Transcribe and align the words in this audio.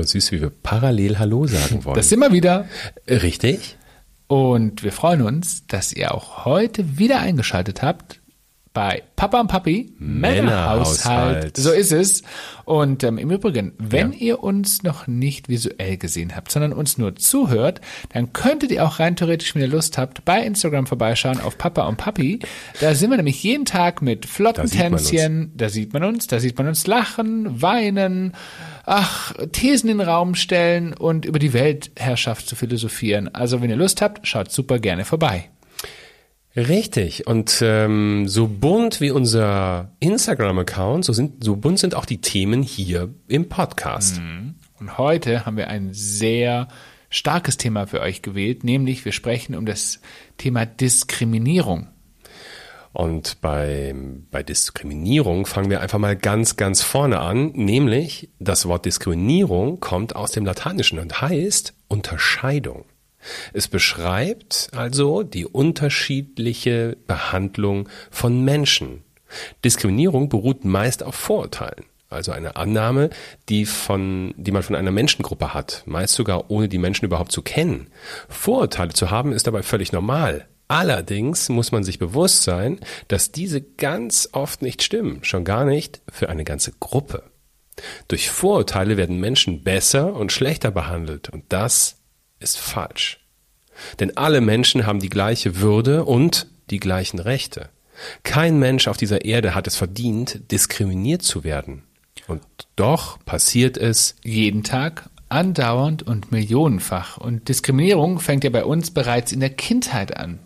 Mal 0.00 0.06
süß, 0.06 0.32
wie 0.32 0.40
wir 0.40 0.48
parallel 0.48 1.18
Hallo 1.18 1.46
sagen 1.46 1.84
wollen. 1.84 1.94
Das 1.94 2.08
sind 2.08 2.20
wir 2.20 2.32
wieder. 2.32 2.66
Richtig? 3.06 3.76
Und 4.28 4.82
wir 4.82 4.92
freuen 4.92 5.20
uns, 5.20 5.66
dass 5.66 5.92
ihr 5.92 6.14
auch 6.14 6.46
heute 6.46 6.96
wieder 6.96 7.20
eingeschaltet 7.20 7.82
habt 7.82 8.20
bei 8.72 9.02
Papa 9.16 9.40
und 9.40 9.48
Papi 9.48 9.92
Männerhaushalt. 9.98 11.56
So 11.58 11.72
ist 11.72 11.92
es. 11.92 12.22
Und 12.64 13.04
ähm, 13.04 13.18
im 13.18 13.30
Übrigen, 13.30 13.74
wenn 13.76 14.12
ja. 14.12 14.18
ihr 14.18 14.42
uns 14.42 14.82
noch 14.82 15.06
nicht 15.06 15.50
visuell 15.50 15.98
gesehen 15.98 16.34
habt, 16.34 16.50
sondern 16.50 16.72
uns 16.72 16.96
nur 16.96 17.16
zuhört, 17.16 17.82
dann 18.14 18.32
könntet 18.32 18.70
ihr 18.70 18.86
auch 18.86 19.00
rein 19.00 19.16
theoretisch, 19.16 19.54
wenn 19.54 19.60
ihr 19.60 19.68
Lust 19.68 19.98
habt, 19.98 20.24
bei 20.24 20.40
Instagram 20.42 20.86
vorbeischauen 20.86 21.40
auf 21.40 21.58
Papa 21.58 21.86
und 21.88 21.96
Papi. 21.96 22.38
Da 22.80 22.94
sind 22.94 23.10
wir 23.10 23.18
nämlich 23.18 23.42
jeden 23.42 23.66
Tag 23.66 24.00
mit 24.00 24.24
flotten 24.24 24.70
da 24.70 24.76
Tänzchen. 24.76 25.52
Da 25.56 25.68
sieht 25.68 25.92
man 25.92 26.04
uns, 26.04 26.26
da 26.28 26.40
sieht 26.40 26.56
man 26.56 26.68
uns 26.68 26.86
lachen, 26.86 27.60
weinen, 27.60 28.32
ach, 28.84 29.34
Thesen 29.52 29.90
in 29.90 29.98
den 29.98 30.08
Raum 30.08 30.34
stellen 30.34 30.92
und 30.92 31.24
über 31.24 31.38
die 31.38 31.52
Weltherrschaft 31.52 32.46
zu 32.46 32.56
philosophieren. 32.56 33.32
Also 33.34 33.62
wenn 33.62 33.70
ihr 33.70 33.76
Lust 33.76 34.02
habt, 34.02 34.26
schaut 34.26 34.50
super 34.50 34.78
gerne 34.78 35.04
vorbei. 35.04 35.50
Richtig. 36.56 37.26
Und 37.26 37.60
ähm, 37.62 38.26
so 38.26 38.48
bunt 38.48 39.00
wie 39.00 39.10
unser 39.10 39.92
Instagram-Account, 40.00 41.04
so, 41.04 41.12
sind, 41.12 41.44
so 41.44 41.56
bunt 41.56 41.78
sind 41.78 41.94
auch 41.94 42.04
die 42.04 42.20
Themen 42.20 42.62
hier 42.62 43.14
im 43.28 43.48
Podcast. 43.48 44.20
Mhm. 44.20 44.56
Und 44.80 44.98
heute 44.98 45.46
haben 45.46 45.56
wir 45.56 45.68
ein 45.68 45.92
sehr 45.92 46.68
starkes 47.08 47.56
Thema 47.56 47.86
für 47.86 48.00
euch 48.00 48.22
gewählt, 48.22 48.64
nämlich 48.64 49.04
wir 49.04 49.12
sprechen 49.12 49.54
um 49.54 49.66
das 49.66 50.00
Thema 50.38 50.66
Diskriminierung. 50.66 51.88
Und 52.92 53.40
bei, 53.40 53.94
bei 54.30 54.42
Diskriminierung 54.42 55.46
fangen 55.46 55.70
wir 55.70 55.80
einfach 55.80 55.98
mal 55.98 56.16
ganz, 56.16 56.56
ganz 56.56 56.82
vorne 56.82 57.20
an, 57.20 57.52
nämlich 57.52 58.30
das 58.40 58.66
Wort 58.66 58.84
Diskriminierung 58.84 59.78
kommt 59.78 60.16
aus 60.16 60.32
dem 60.32 60.44
Lateinischen 60.44 60.98
und 60.98 61.20
heißt 61.20 61.74
Unterscheidung. 61.88 62.84
Es 63.52 63.68
beschreibt 63.68 64.70
also 64.74 65.22
die 65.22 65.46
unterschiedliche 65.46 66.96
Behandlung 67.06 67.88
von 68.10 68.44
Menschen. 68.44 69.04
Diskriminierung 69.64 70.28
beruht 70.28 70.64
meist 70.64 71.02
auf 71.02 71.14
Vorurteilen. 71.14 71.84
Also 72.08 72.32
eine 72.32 72.56
Annahme, 72.56 73.10
die 73.48 73.66
von, 73.66 74.34
die 74.36 74.50
man 74.50 74.64
von 74.64 74.74
einer 74.74 74.90
Menschengruppe 74.90 75.54
hat, 75.54 75.84
meist 75.86 76.14
sogar 76.14 76.50
ohne 76.50 76.68
die 76.68 76.78
Menschen 76.78 77.04
überhaupt 77.04 77.30
zu 77.30 77.40
kennen. 77.40 77.86
Vorurteile 78.28 78.92
zu 78.92 79.10
haben 79.10 79.32
ist 79.32 79.46
dabei 79.46 79.62
völlig 79.62 79.92
normal. 79.92 80.48
Allerdings 80.70 81.48
muss 81.48 81.72
man 81.72 81.82
sich 81.82 81.98
bewusst 81.98 82.44
sein, 82.44 82.78
dass 83.08 83.32
diese 83.32 83.60
ganz 83.60 84.28
oft 84.30 84.62
nicht 84.62 84.84
stimmen, 84.84 85.24
schon 85.24 85.42
gar 85.42 85.64
nicht 85.64 86.00
für 86.08 86.28
eine 86.28 86.44
ganze 86.44 86.70
Gruppe. 86.78 87.24
Durch 88.06 88.30
Vorurteile 88.30 88.96
werden 88.96 89.18
Menschen 89.18 89.64
besser 89.64 90.14
und 90.14 90.30
schlechter 90.30 90.70
behandelt 90.70 91.28
und 91.28 91.42
das 91.48 91.96
ist 92.38 92.56
falsch. 92.56 93.18
Denn 93.98 94.16
alle 94.16 94.40
Menschen 94.40 94.86
haben 94.86 95.00
die 95.00 95.08
gleiche 95.08 95.58
Würde 95.58 96.04
und 96.04 96.46
die 96.70 96.78
gleichen 96.78 97.18
Rechte. 97.18 97.70
Kein 98.22 98.60
Mensch 98.60 98.86
auf 98.86 98.96
dieser 98.96 99.24
Erde 99.24 99.56
hat 99.56 99.66
es 99.66 99.74
verdient, 99.74 100.52
diskriminiert 100.52 101.22
zu 101.22 101.42
werden. 101.42 101.82
Und 102.28 102.42
doch 102.76 103.18
passiert 103.24 103.76
es 103.76 104.14
jeden 104.22 104.62
Tag, 104.62 105.10
andauernd 105.30 106.04
und 106.04 106.30
millionenfach. 106.30 107.16
Und 107.16 107.48
Diskriminierung 107.48 108.20
fängt 108.20 108.44
ja 108.44 108.50
bei 108.50 108.64
uns 108.64 108.92
bereits 108.92 109.32
in 109.32 109.40
der 109.40 109.50
Kindheit 109.50 110.16
an. 110.16 110.38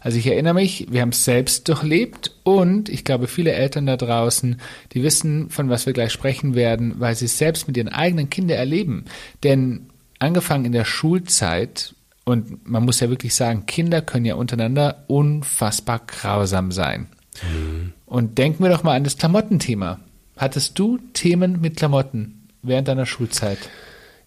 Also 0.00 0.18
ich 0.18 0.26
erinnere 0.26 0.54
mich, 0.54 0.86
wir 0.90 1.00
haben 1.00 1.10
es 1.10 1.24
selbst 1.24 1.68
durchlebt 1.68 2.32
und 2.42 2.88
ich 2.88 3.04
glaube, 3.04 3.26
viele 3.26 3.52
Eltern 3.52 3.86
da 3.86 3.96
draußen, 3.96 4.60
die 4.92 5.02
wissen, 5.02 5.50
von 5.50 5.68
was 5.68 5.86
wir 5.86 5.92
gleich 5.92 6.12
sprechen 6.12 6.54
werden, 6.54 6.94
weil 6.98 7.14
sie 7.14 7.26
es 7.26 7.38
selbst 7.38 7.66
mit 7.66 7.76
ihren 7.76 7.88
eigenen 7.88 8.30
Kindern 8.30 8.58
erleben. 8.58 9.04
Denn 9.42 9.86
angefangen 10.18 10.64
in 10.64 10.72
der 10.72 10.84
Schulzeit, 10.84 11.94
und 12.24 12.66
man 12.68 12.84
muss 12.84 13.00
ja 13.00 13.10
wirklich 13.10 13.34
sagen, 13.34 13.66
Kinder 13.66 14.02
können 14.02 14.24
ja 14.24 14.34
untereinander 14.34 15.04
unfassbar 15.08 16.00
grausam 16.06 16.72
sein. 16.72 17.08
Mhm. 17.42 17.92
Und 18.06 18.38
denken 18.38 18.62
wir 18.62 18.70
doch 18.70 18.82
mal 18.82 18.96
an 18.96 19.04
das 19.04 19.18
Klamottenthema. 19.18 20.00
Hattest 20.36 20.78
du 20.78 20.98
Themen 21.12 21.60
mit 21.60 21.76
Klamotten 21.76 22.48
während 22.62 22.88
deiner 22.88 23.06
Schulzeit? 23.06 23.58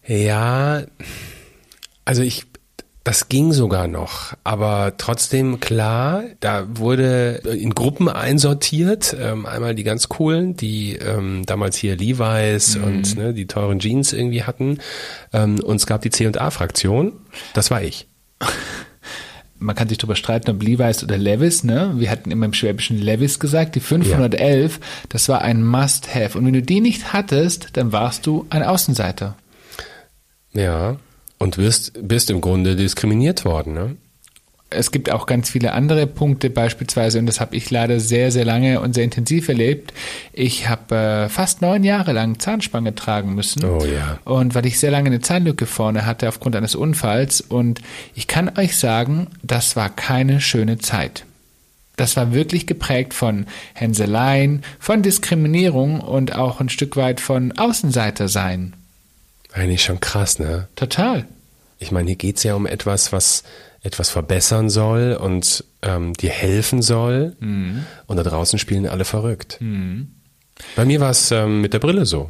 Ja, 0.05 0.83
also 2.05 2.21
ich 2.21 2.45
das 3.07 3.29
ging 3.29 3.53
sogar 3.53 3.87
noch, 3.87 4.33
aber 4.43 4.95
trotzdem 4.97 5.61
klar, 5.61 6.25
da 6.41 6.67
wurde 6.77 7.39
in 7.57 7.73
Gruppen 7.73 8.09
einsortiert, 8.09 9.15
ähm, 9.17 9.45
einmal 9.45 9.75
die 9.75 9.83
ganz 9.83 10.09
coolen, 10.09 10.57
die 10.57 10.97
ähm, 10.97 11.45
damals 11.45 11.77
hier 11.77 11.95
Levi's 11.95 12.75
mhm. 12.75 12.83
und 12.83 13.15
ne, 13.15 13.33
die 13.33 13.47
teuren 13.47 13.79
Jeans 13.79 14.11
irgendwie 14.11 14.43
hatten, 14.43 14.79
ähm, 15.31 15.61
und 15.61 15.77
es 15.77 15.87
gab 15.87 16.01
die 16.01 16.09
C&A-Fraktion, 16.09 17.13
das 17.53 17.71
war 17.71 17.81
ich. 17.81 18.09
man 19.57 19.73
kann 19.73 19.87
sich 19.87 19.99
darüber 19.99 20.17
streiten, 20.17 20.51
ob 20.51 20.61
Levi's 20.61 21.01
oder 21.01 21.17
Levis, 21.17 21.63
ne? 21.63 21.93
Wir 21.95 22.11
hatten 22.11 22.29
immer 22.29 22.45
im 22.45 22.53
Schwäbischen 22.53 22.97
Levis 22.97 23.39
gesagt. 23.39 23.75
Die 23.75 23.79
511, 23.79 24.73
ja. 24.73 24.85
das 25.07 25.29
war 25.29 25.43
ein 25.43 25.63
Must-Have. 25.63 26.37
Und 26.37 26.45
wenn 26.45 26.53
du 26.53 26.61
die 26.61 26.81
nicht 26.81 27.13
hattest, 27.13 27.69
dann 27.71 27.93
warst 27.93 28.27
du 28.27 28.45
ein 28.49 28.63
Außenseiter. 28.63 29.37
Ja. 30.51 30.97
Und 31.39 31.57
wirst, 31.57 31.93
bist 32.01 32.29
im 32.29 32.41
Grunde 32.41 32.75
diskriminiert 32.75 33.45
worden, 33.45 33.73
ne? 33.73 33.97
Es 34.69 34.91
gibt 34.91 35.09
auch 35.11 35.27
ganz 35.27 35.49
viele 35.49 35.71
andere 35.71 36.07
Punkte, 36.07 36.49
beispielsweise, 36.49 37.19
und 37.19 37.25
das 37.25 37.39
habe 37.39 37.55
ich 37.55 37.71
leider 37.71 38.01
sehr, 38.01 38.31
sehr 38.33 38.43
lange 38.43 38.81
und 38.81 38.93
sehr 38.93 39.05
intensiv 39.05 39.47
erlebt. 39.47 39.93
Ich 40.33 40.67
habe 40.67 40.95
äh, 40.95 41.29
fast 41.29 41.61
neun 41.61 41.85
Jahre 41.85 42.11
lang 42.11 42.37
Zahnspange 42.39 42.93
tragen 42.93 43.33
müssen. 43.33 43.63
Oh 43.63 43.85
ja. 43.85 44.19
Und 44.25 44.55
weil 44.55 44.65
ich 44.65 44.77
sehr 44.77 44.91
lange 44.91 45.07
eine 45.07 45.21
Zahnlücke 45.21 45.67
vorne 45.67 46.05
hatte 46.05 46.27
aufgrund 46.27 46.57
eines 46.57 46.75
Unfalls. 46.75 47.39
Und 47.39 47.81
ich 48.13 48.27
kann 48.27 48.57
euch 48.57 48.75
sagen, 48.75 49.27
das 49.41 49.77
war 49.77 49.89
keine 49.89 50.41
schöne 50.41 50.79
Zeit. 50.79 51.23
Das 51.95 52.17
war 52.17 52.33
wirklich 52.33 52.67
geprägt 52.67 53.13
von 53.13 53.47
Hänseleien, 53.73 54.63
von 54.79 55.01
Diskriminierung 55.01 56.01
und 56.01 56.35
auch 56.35 56.59
ein 56.59 56.69
Stück 56.69 56.97
weit 56.97 57.21
von 57.21 57.57
Außenseiter 57.57 58.27
sein. 58.27 58.75
Eigentlich 59.57 59.83
schon 59.83 59.99
krass, 59.99 60.37
ne? 60.37 60.67
Total. 60.75 61.25
Ich 61.79 61.91
meine, 61.91 62.07
hier 62.07 62.15
geht's 62.15 62.43
ja 62.43 62.53
um 62.53 62.67
etwas, 62.67 63.11
was 63.11 63.43
etwas 63.81 64.09
verbessern 64.09 64.69
soll 64.69 65.17
und 65.19 65.63
ähm, 65.81 66.13
dir 66.13 66.29
helfen 66.29 66.81
soll. 66.81 67.35
Mhm. 67.39 67.85
Und 68.05 68.17
da 68.17 68.23
draußen 68.23 68.59
spielen 68.59 68.87
alle 68.87 69.05
verrückt. 69.05 69.57
Mhm. 69.59 70.09
Bei 70.75 70.85
mir 70.85 70.99
war 70.99 71.09
es 71.09 71.31
ähm, 71.31 71.61
mit 71.61 71.73
der 71.73 71.79
Brille 71.79 72.05
so. 72.05 72.29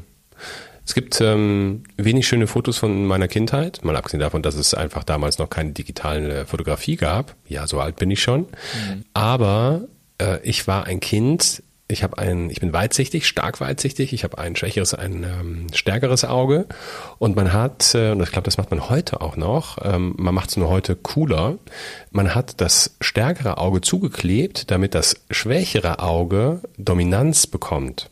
Es 0.86 0.94
gibt 0.94 1.20
ähm, 1.20 1.84
wenig 1.98 2.28
schöne 2.28 2.48
Fotos 2.48 2.78
von 2.78 3.06
meiner 3.06 3.28
Kindheit, 3.28 3.84
mal 3.84 3.98
abgesehen 3.98 4.22
davon, 4.22 4.42
dass 4.42 4.56
es 4.56 4.74
einfach 4.74 5.04
damals 5.04 5.38
noch 5.38 5.50
keine 5.50 5.72
digitale 5.72 6.46
Fotografie 6.46 6.96
gab. 6.96 7.36
Ja, 7.50 7.68
so 7.68 7.82
alt 7.82 7.98
bin 7.98 8.10
ich 8.10 8.22
schon. 8.22 8.42
Mhm. 8.42 9.04
Aber 9.14 9.82
äh, 10.18 10.40
ich 10.44 10.66
war 10.66 10.86
ein 10.86 11.02
Kind, 11.02 11.62
ich 11.90 12.04
habe 12.04 12.18
ein, 12.18 12.50
ich 12.50 12.60
bin 12.60 12.74
weitsichtig, 12.74 13.28
stark 13.28 13.62
weitsichtig. 13.62 14.12
Ich 14.12 14.26
habe 14.26 14.38
ein 14.38 14.56
schwächeres, 14.58 14.94
ein 14.94 15.24
ähm, 15.24 15.68
stärkeres 15.74 16.26
Auge. 16.26 16.66
Und 17.18 17.36
man 17.38 17.54
hat, 17.54 17.96
äh, 17.96 18.12
und 18.12 18.22
ich 18.22 18.32
glaube, 18.32 18.44
das 18.44 18.58
macht 18.58 18.72
man 18.72 18.90
heute 18.90 19.22
auch 19.22 19.38
noch. 19.38 19.78
Ähm, 19.84 20.14
man 20.18 20.36
macht 20.36 20.50
es 20.50 20.58
nur 20.58 20.70
heute 20.70 20.96
cooler. 20.98 21.58
Man 22.12 22.36
hat 22.36 22.60
das 22.60 22.98
stärkere 23.00 23.58
Auge 23.58 23.80
zugeklebt, 23.80 24.70
damit 24.70 24.96
das 24.96 25.22
schwächere 25.32 26.00
Auge 26.00 26.62
Dominanz 26.78 27.48
bekommt. 27.48 28.10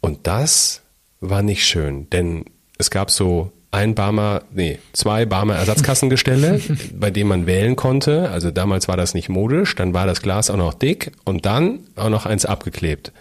Und 0.00 0.26
das 0.26 0.82
war 1.20 1.42
nicht 1.42 1.66
schön, 1.66 2.08
denn 2.10 2.46
es 2.78 2.90
gab 2.90 3.10
so 3.10 3.52
ein 3.70 3.94
Barmer, 3.94 4.42
nee, 4.52 4.78
zwei 4.92 5.26
Barmer 5.26 5.56
Ersatzkassengestelle, 5.56 6.60
bei 6.98 7.10
denen 7.10 7.28
man 7.28 7.46
wählen 7.46 7.76
konnte. 7.76 8.30
Also 8.30 8.50
damals 8.50 8.88
war 8.88 8.96
das 8.96 9.14
nicht 9.14 9.28
modisch, 9.28 9.74
dann 9.74 9.92
war 9.92 10.06
das 10.06 10.22
Glas 10.22 10.50
auch 10.50 10.56
noch 10.56 10.74
dick 10.74 11.12
und 11.24 11.44
dann 11.44 11.80
auch 11.96 12.08
noch 12.08 12.24
eins 12.26 12.46
abgeklebt. 12.46 13.12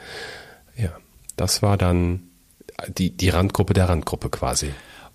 Ja, 0.77 0.91
das 1.35 1.61
war 1.61 1.77
dann 1.77 2.21
die, 2.97 3.09
die 3.09 3.29
Randgruppe 3.29 3.73
der 3.73 3.89
Randgruppe 3.89 4.29
quasi. 4.29 4.69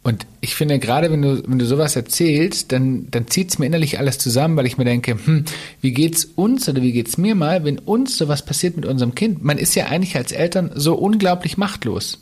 Und 0.04 0.26
ich 0.40 0.56
finde, 0.56 0.80
gerade 0.80 1.12
wenn 1.12 1.22
du, 1.22 1.42
wenn 1.46 1.60
du 1.60 1.64
sowas 1.64 1.94
erzählst, 1.94 2.72
dann, 2.72 3.06
dann 3.12 3.28
zieht 3.28 3.50
es 3.50 3.58
mir 3.60 3.66
innerlich 3.66 4.00
alles 4.00 4.18
zusammen, 4.18 4.56
weil 4.56 4.66
ich 4.66 4.76
mir 4.76 4.84
denke, 4.84 5.16
hm, 5.24 5.44
wie 5.80 5.92
geht's 5.92 6.24
uns 6.24 6.68
oder 6.68 6.82
wie 6.82 6.90
geht's 6.90 7.18
mir 7.18 7.36
mal, 7.36 7.64
wenn 7.64 7.78
uns 7.78 8.18
sowas 8.18 8.44
passiert 8.44 8.74
mit 8.74 8.84
unserem 8.84 9.14
Kind? 9.14 9.44
Man 9.44 9.58
ist 9.58 9.76
ja 9.76 9.86
eigentlich 9.86 10.16
als 10.16 10.32
Eltern 10.32 10.72
so 10.74 10.94
unglaublich 10.94 11.56
machtlos. 11.56 12.18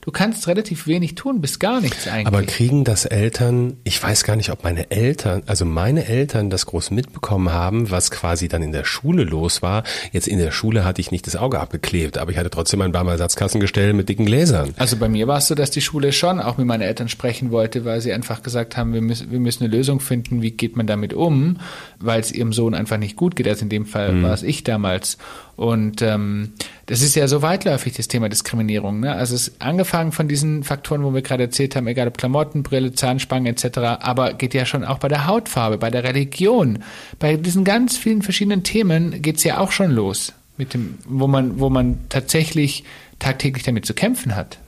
Du 0.00 0.10
kannst 0.10 0.48
relativ 0.48 0.86
wenig 0.86 1.14
tun, 1.14 1.40
bis 1.40 1.58
gar 1.58 1.80
nichts 1.80 2.08
eigentlich. 2.08 2.26
Aber 2.26 2.42
kriegen 2.42 2.84
das 2.84 3.04
Eltern, 3.04 3.76
ich 3.84 4.02
weiß 4.02 4.24
gar 4.24 4.36
nicht, 4.36 4.50
ob 4.50 4.64
meine 4.64 4.90
Eltern, 4.90 5.42
also 5.46 5.64
meine 5.64 6.06
Eltern 6.06 6.50
das 6.50 6.66
groß 6.66 6.90
mitbekommen 6.90 7.52
haben, 7.52 7.90
was 7.90 8.10
quasi 8.10 8.48
dann 8.48 8.62
in 8.62 8.72
der 8.72 8.84
Schule 8.84 9.24
los 9.24 9.62
war. 9.62 9.84
Jetzt 10.12 10.28
in 10.28 10.38
der 10.38 10.50
Schule 10.50 10.84
hatte 10.84 11.00
ich 11.00 11.10
nicht 11.10 11.26
das 11.26 11.36
Auge 11.36 11.60
abgeklebt, 11.60 12.18
aber 12.18 12.30
ich 12.30 12.38
hatte 12.38 12.50
trotzdem 12.50 12.80
ein 12.80 12.92
paar 12.92 13.04
Mal 13.04 13.12
Ersatzkassengestell 13.12 13.92
mit 13.92 14.08
dicken 14.08 14.26
Gläsern. 14.26 14.74
Also 14.76 14.96
bei 14.96 15.08
mir 15.08 15.28
war 15.28 15.38
es 15.38 15.48
so, 15.48 15.54
dass 15.54 15.70
die 15.70 15.80
Schule 15.80 16.12
schon 16.12 16.40
auch 16.40 16.56
mit 16.56 16.66
meinen 16.66 16.82
Eltern 16.82 17.08
sprechen 17.08 17.50
wollte, 17.50 17.84
weil 17.84 18.00
sie 18.00 18.12
einfach 18.12 18.42
gesagt 18.42 18.76
haben, 18.76 18.92
wir 18.94 19.02
müssen, 19.02 19.30
wir 19.30 19.40
müssen 19.40 19.64
eine 19.64 19.74
Lösung 19.74 20.00
finden, 20.00 20.42
wie 20.42 20.52
geht 20.52 20.76
man 20.76 20.86
damit 20.86 21.14
um, 21.14 21.58
weil 21.98 22.20
es 22.20 22.32
ihrem 22.32 22.52
Sohn 22.52 22.74
einfach 22.74 22.98
nicht 22.98 23.16
gut 23.16 23.36
geht. 23.36 23.48
Also 23.48 23.62
in 23.62 23.68
dem 23.68 23.86
Fall 23.86 24.12
mhm. 24.12 24.22
war 24.22 24.34
es 24.34 24.42
ich 24.42 24.64
damals. 24.64 25.18
Und 25.56 26.00
ähm, 26.02 26.52
das 26.86 27.02
ist 27.02 27.14
ja 27.14 27.28
so 27.28 27.42
weitläufig, 27.42 27.94
das 27.94 28.08
Thema 28.08 28.28
Diskriminierung. 28.28 29.00
Ne? 29.00 29.12
Also 29.12 29.34
es 29.34 29.48
ist 29.48 29.62
angefangen 29.62 30.12
von 30.12 30.26
diesen 30.26 30.64
Faktoren, 30.64 31.04
wo 31.04 31.12
wir 31.12 31.22
gerade 31.22 31.44
erzählt 31.44 31.76
haben, 31.76 31.86
egal 31.86 32.08
ob 32.08 32.18
Klamotten, 32.18 32.62
Brille, 32.62 32.92
Zahnspangen 32.92 33.46
etc., 33.46 33.78
aber 34.00 34.32
geht 34.32 34.54
ja 34.54 34.64
schon 34.64 34.84
auch 34.84 34.98
bei 34.98 35.08
der 35.08 35.26
Hautfarbe, 35.26 35.78
bei 35.78 35.90
der 35.90 36.04
Religion, 36.04 36.82
bei 37.18 37.36
diesen 37.36 37.64
ganz 37.64 37.96
vielen 37.96 38.22
verschiedenen 38.22 38.62
Themen 38.62 39.20
geht's 39.20 39.44
ja 39.44 39.58
auch 39.58 39.72
schon 39.72 39.90
los, 39.90 40.32
mit 40.56 40.74
dem, 40.74 40.98
wo 41.06 41.26
man, 41.26 41.60
wo 41.60 41.68
man 41.68 41.98
tatsächlich 42.08 42.84
tagtäglich 43.18 43.62
damit 43.62 43.86
zu 43.86 43.94
kämpfen 43.94 44.34
hat. 44.34 44.58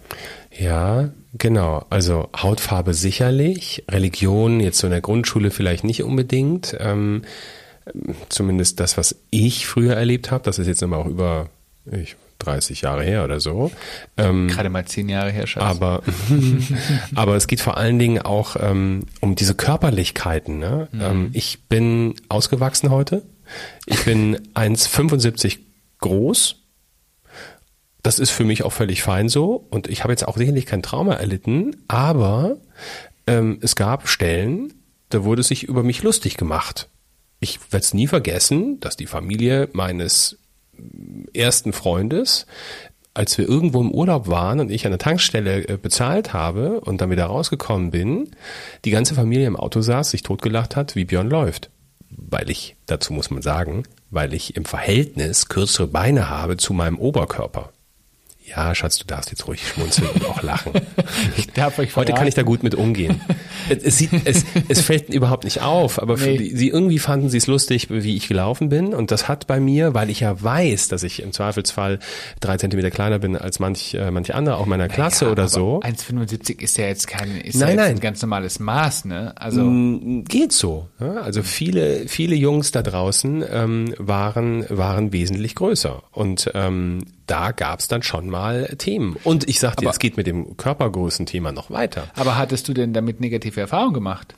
Ja, 0.56 1.10
genau. 1.36 1.84
Also 1.90 2.28
Hautfarbe 2.36 2.94
sicherlich, 2.94 3.84
Religion 3.90 4.60
jetzt 4.60 4.78
so 4.78 4.86
in 4.86 4.92
der 4.92 5.00
Grundschule 5.00 5.50
vielleicht 5.50 5.82
nicht 5.82 6.02
unbedingt. 6.04 6.76
Ähm, 6.78 7.22
zumindest 8.28 8.80
das, 8.80 8.96
was 8.96 9.16
ich 9.30 9.66
früher 9.66 9.94
erlebt 9.94 10.30
habe, 10.30 10.44
das 10.44 10.58
ist 10.58 10.66
jetzt 10.66 10.82
aber 10.82 10.98
auch 10.98 11.06
über 11.06 11.48
ich, 11.90 12.16
30 12.38 12.82
Jahre 12.82 13.04
her 13.04 13.24
oder 13.24 13.40
so. 13.40 13.70
Ähm, 14.16 14.48
Gerade 14.48 14.68
mal 14.68 14.84
zehn 14.86 15.08
Jahre 15.08 15.30
her, 15.30 15.46
Schatz. 15.46 15.62
Aber, 15.62 16.02
aber 17.14 17.36
es 17.36 17.46
geht 17.46 17.60
vor 17.60 17.76
allen 17.76 17.98
Dingen 17.98 18.22
auch 18.22 18.56
ähm, 18.58 19.04
um 19.20 19.34
diese 19.34 19.54
Körperlichkeiten. 19.54 20.58
Ne? 20.58 20.88
Mhm. 20.92 21.00
Ähm, 21.00 21.30
ich 21.32 21.64
bin 21.68 22.14
ausgewachsen 22.28 22.90
heute. 22.90 23.22
Ich 23.86 24.04
bin 24.04 24.36
1,75 24.54 25.58
groß. 26.00 26.56
Das 28.02 28.18
ist 28.18 28.30
für 28.30 28.44
mich 28.44 28.62
auch 28.64 28.72
völlig 28.72 29.02
fein 29.02 29.28
so. 29.28 29.66
Und 29.70 29.88
ich 29.88 30.02
habe 30.02 30.12
jetzt 30.12 30.26
auch 30.28 30.36
sicherlich 30.36 30.66
kein 30.66 30.82
Trauma 30.82 31.14
erlitten, 31.14 31.76
aber 31.88 32.56
ähm, 33.26 33.58
es 33.62 33.76
gab 33.76 34.08
Stellen, 34.08 34.74
da 35.08 35.24
wurde 35.24 35.42
sich 35.42 35.64
über 35.64 35.82
mich 35.82 36.02
lustig 36.02 36.36
gemacht. 36.36 36.88
Ich 37.44 37.60
werde 37.72 37.84
es 37.84 37.92
nie 37.92 38.06
vergessen, 38.06 38.80
dass 38.80 38.96
die 38.96 39.04
Familie 39.04 39.68
meines 39.74 40.38
ersten 41.34 41.74
Freundes, 41.74 42.46
als 43.12 43.36
wir 43.36 43.46
irgendwo 43.46 43.82
im 43.82 43.90
Urlaub 43.90 44.28
waren 44.28 44.60
und 44.60 44.70
ich 44.70 44.86
an 44.86 44.92
der 44.92 44.98
Tankstelle 44.98 45.68
äh, 45.68 45.76
bezahlt 45.76 46.32
habe 46.32 46.80
und 46.80 47.02
dann 47.02 47.10
wieder 47.10 47.26
rausgekommen 47.26 47.90
bin, 47.90 48.30
die 48.86 48.90
ganze 48.90 49.14
Familie 49.14 49.46
im 49.46 49.56
Auto 49.56 49.82
saß, 49.82 50.08
sich 50.08 50.22
totgelacht 50.22 50.74
hat, 50.74 50.96
wie 50.96 51.04
Björn 51.04 51.28
läuft. 51.28 51.68
Weil 52.08 52.48
ich, 52.48 52.76
dazu 52.86 53.12
muss 53.12 53.30
man 53.30 53.42
sagen, 53.42 53.82
weil 54.08 54.32
ich 54.32 54.56
im 54.56 54.64
Verhältnis 54.64 55.50
kürzere 55.50 55.86
Beine 55.86 56.30
habe 56.30 56.56
zu 56.56 56.72
meinem 56.72 56.98
Oberkörper. 56.98 57.74
Ja, 58.46 58.74
Schatz, 58.74 58.96
du 58.98 59.04
darfst 59.04 59.30
jetzt 59.30 59.46
ruhig 59.46 59.68
schmunzeln 59.68 60.08
und 60.08 60.24
auch 60.24 60.42
lachen. 60.42 60.72
ich 61.36 61.50
darf 61.52 61.78
euch 61.78 61.94
Heute 61.94 62.14
kann 62.14 62.26
ich 62.26 62.34
da 62.34 62.42
gut 62.42 62.62
mit 62.62 62.74
umgehen. 62.74 63.20
Es, 63.68 63.98
sieht, 63.98 64.10
es, 64.24 64.44
es 64.68 64.80
fällt 64.80 65.08
überhaupt 65.14 65.44
nicht 65.44 65.62
auf, 65.62 66.00
aber 66.00 66.16
nee. 66.16 66.36
die, 66.36 66.56
sie 66.56 66.68
irgendwie 66.68 66.98
fanden 66.98 67.28
sie 67.28 67.38
es 67.38 67.46
lustig, 67.46 67.88
wie 67.90 68.16
ich 68.16 68.28
gelaufen 68.28 68.68
bin. 68.68 68.94
Und 68.94 69.10
das 69.10 69.28
hat 69.28 69.46
bei 69.46 69.60
mir, 69.60 69.94
weil 69.94 70.10
ich 70.10 70.20
ja 70.20 70.42
weiß, 70.42 70.88
dass 70.88 71.02
ich 71.02 71.22
im 71.22 71.32
Zweifelsfall 71.32 71.98
drei 72.40 72.56
Zentimeter 72.56 72.90
kleiner 72.90 73.18
bin 73.18 73.36
als 73.36 73.58
manch, 73.58 73.94
äh, 73.94 74.10
manche 74.10 74.34
andere, 74.34 74.56
auch 74.56 74.66
meiner 74.66 74.88
Klasse 74.88 75.24
naja, 75.24 75.32
oder 75.32 75.48
so. 75.48 75.80
1,75 75.80 76.60
ist 76.60 76.78
ja 76.78 76.86
jetzt 76.86 77.08
kein, 77.08 77.40
ist 77.40 77.56
nein, 77.56 77.70
ja 77.70 77.84
nein. 77.84 77.96
ein 77.96 78.00
ganz 78.00 78.22
normales 78.22 78.58
Maß, 78.58 79.06
ne? 79.06 79.32
Also 79.36 79.62
mm, 79.62 80.24
geht 80.24 80.52
so. 80.52 80.88
Also 80.98 81.42
viele, 81.42 82.08
viele 82.08 82.34
Jungs 82.34 82.70
da 82.70 82.82
draußen 82.82 83.44
ähm, 83.50 83.94
waren 83.98 84.64
waren 84.68 85.12
wesentlich 85.12 85.54
größer 85.54 86.02
und 86.12 86.50
ähm, 86.54 87.04
da 87.26 87.52
gab's 87.52 87.88
dann 87.88 88.02
schon 88.02 88.28
mal 88.28 88.74
Themen. 88.78 89.16
Und 89.24 89.48
ich 89.48 89.58
sagte, 89.58 89.86
es 89.86 89.98
geht 89.98 90.16
mit 90.16 90.26
dem 90.26 90.56
Körpergrößenthema 90.56 91.52
noch 91.52 91.70
weiter. 91.70 92.08
Aber 92.14 92.36
hattest 92.36 92.68
du 92.68 92.74
denn 92.74 92.92
damit 92.92 93.20
negative 93.54 93.60
Erfahrungen 93.60 93.94
gemacht? 93.94 94.34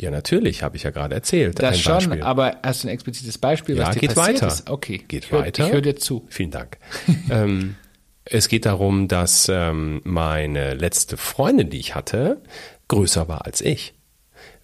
Ja, 0.00 0.10
natürlich, 0.10 0.62
habe 0.62 0.76
ich 0.76 0.82
ja 0.82 0.90
gerade 0.90 1.14
erzählt. 1.14 1.62
Das 1.62 1.78
schon, 1.78 1.94
Beispiel. 1.94 2.22
aber 2.22 2.56
hast 2.62 2.82
du 2.82 2.88
ein 2.88 2.90
explizites 2.90 3.38
Beispiel, 3.38 3.78
was 3.78 3.88
ja, 3.88 3.94
dir 3.94 4.00
geht 4.00 4.16
weiter. 4.16 4.48
ist? 4.48 4.68
Okay, 4.68 4.98
geht 5.06 5.26
ich 5.26 5.30
hör, 5.30 5.40
weiter. 5.40 5.66
Ich 5.66 5.72
höre 5.72 5.80
dir 5.80 5.96
zu. 5.96 6.26
Vielen 6.28 6.50
Dank. 6.50 6.78
ähm, 7.30 7.76
es 8.24 8.48
geht 8.48 8.66
darum, 8.66 9.06
dass 9.06 9.48
ähm, 9.48 10.00
meine 10.04 10.74
letzte 10.74 11.16
Freundin, 11.16 11.70
die 11.70 11.78
ich 11.78 11.94
hatte, 11.94 12.40
größer 12.88 13.28
war 13.28 13.46
als 13.46 13.60
ich. 13.60 13.94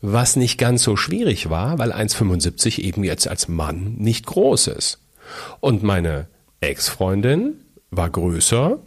Was 0.00 0.36
nicht 0.36 0.58
ganz 0.58 0.82
so 0.82 0.96
schwierig 0.96 1.50
war, 1.50 1.78
weil 1.78 1.92
1,75 1.92 2.80
eben 2.80 3.04
jetzt 3.04 3.28
als 3.28 3.46
Mann 3.46 3.94
nicht 3.96 4.26
groß 4.26 4.68
ist. 4.68 5.00
Und 5.60 5.82
meine 5.82 6.26
Ex-Freundin 6.60 7.60
war 7.90 8.10
größer, 8.10 8.78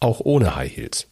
auch 0.00 0.20
ohne 0.20 0.56
High 0.56 0.74
Heels. 0.74 1.08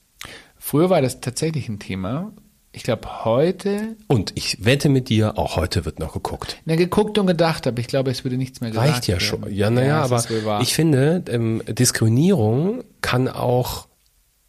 Früher 0.56 0.88
war 0.88 1.02
das 1.02 1.20
tatsächlich 1.20 1.68
ein 1.68 1.78
Thema. 1.78 2.32
Ich 2.74 2.84
glaube, 2.84 3.24
heute. 3.26 3.96
Und 4.06 4.32
ich 4.34 4.64
wette 4.64 4.88
mit 4.88 5.10
dir, 5.10 5.36
auch 5.38 5.56
heute 5.56 5.84
wird 5.84 5.98
noch 5.98 6.14
geguckt. 6.14 6.56
Na, 6.64 6.74
geguckt 6.76 7.18
und 7.18 7.26
gedacht, 7.26 7.66
aber 7.66 7.78
ich 7.80 7.86
glaube, 7.86 8.10
es 8.10 8.24
würde 8.24 8.38
nichts 8.38 8.62
mehr 8.62 8.70
gesagt 8.70 8.88
Reicht 8.88 9.06
ja 9.08 9.14
werden. 9.14 9.20
schon. 9.20 9.52
Ja, 9.52 9.68
naja, 9.68 9.88
ja, 9.88 10.02
aber 10.02 10.60
ich 10.62 10.72
finde, 10.74 11.22
ähm, 11.28 11.62
Diskriminierung 11.68 12.82
kann 13.02 13.28
auch 13.28 13.88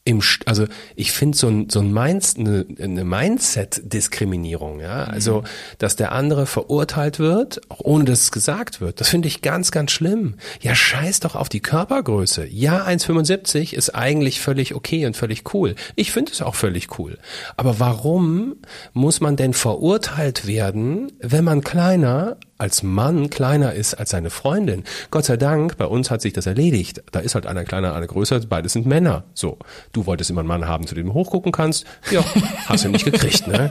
im, 0.06 0.22
also 0.46 0.66
ich 0.96 1.14
finde 1.14 1.38
so 1.38 1.48
ein, 1.48 1.70
so 1.70 1.80
ein 1.80 1.94
Mindset, 1.94 2.40
eine, 2.40 2.66
eine 2.78 3.06
Mindset-Diskriminierung, 3.06 4.82
ja, 4.82 5.06
also 5.06 5.42
mhm. 5.42 5.46
dass 5.78 5.96
der 5.96 6.12
andere 6.12 6.46
verurteilt 6.46 7.20
wird, 7.20 7.62
auch 7.70 7.80
ohne 7.80 8.04
dass 8.04 8.24
es 8.24 8.32
gesagt 8.32 8.82
wird, 8.82 9.00
das 9.00 9.10
finde 9.10 9.30
ich 9.30 9.42
ganz, 9.42 9.72
ganz 9.72 9.92
schlimm. 9.92 10.36
Ja, 10.60 10.76
scheiß 10.76 11.22
doch 11.22 11.36
auf 11.36 11.48
die 11.48 11.62
Körpergröße. 11.62 12.46
Ja, 12.46 12.86
1,75 12.86 13.74
ist 13.74 13.96
eigentlich 13.96 14.42
völlig 14.42 14.76
okay 14.76 15.06
und 15.06 15.16
völlig 15.16 15.54
cool. 15.54 15.76
Ich 15.96 16.12
finde 16.12 16.34
es 16.34 16.42
auch 16.42 16.56
völlig 16.56 17.00
cool. 17.00 17.18
Aber 17.56 17.80
warum 17.80 18.58
muss 18.92 19.22
man 19.22 19.38
denn 19.38 19.54
verurteilt 19.54 20.46
werden, 20.46 21.14
wenn 21.20 21.46
man 21.46 21.62
kleiner 21.62 22.38
als 22.64 22.82
Mann 22.82 23.30
kleiner 23.30 23.74
ist 23.74 23.94
als 23.94 24.12
seine 24.12 24.30
Freundin. 24.30 24.86
Gott 25.12 25.26
sei 25.26 25.36
Dank, 25.36 25.76
bei 25.76 25.86
uns 25.86 26.10
hat 26.10 26.22
sich 26.22 26.32
das 26.32 26.46
erledigt. 26.46 27.04
Da 27.12 27.20
ist 27.20 27.36
halt 27.36 27.46
einer 27.46 27.66
kleiner, 27.66 27.94
einer 27.94 28.08
größer, 28.08 28.40
beide 28.48 28.70
sind 28.70 28.86
Männer. 28.86 29.26
So, 29.34 29.58
du 29.92 30.06
wolltest 30.06 30.30
immer 30.30 30.40
einen 30.40 30.48
Mann 30.48 30.66
haben, 30.66 30.88
zu 30.88 30.96
dem 30.96 31.08
du 31.08 31.14
hochgucken 31.14 31.52
kannst. 31.52 31.86
Ja, 32.10 32.24
hast 32.68 32.86
du 32.86 32.88
nicht 32.88 33.04
gekriegt, 33.04 33.48
ne? 33.48 33.70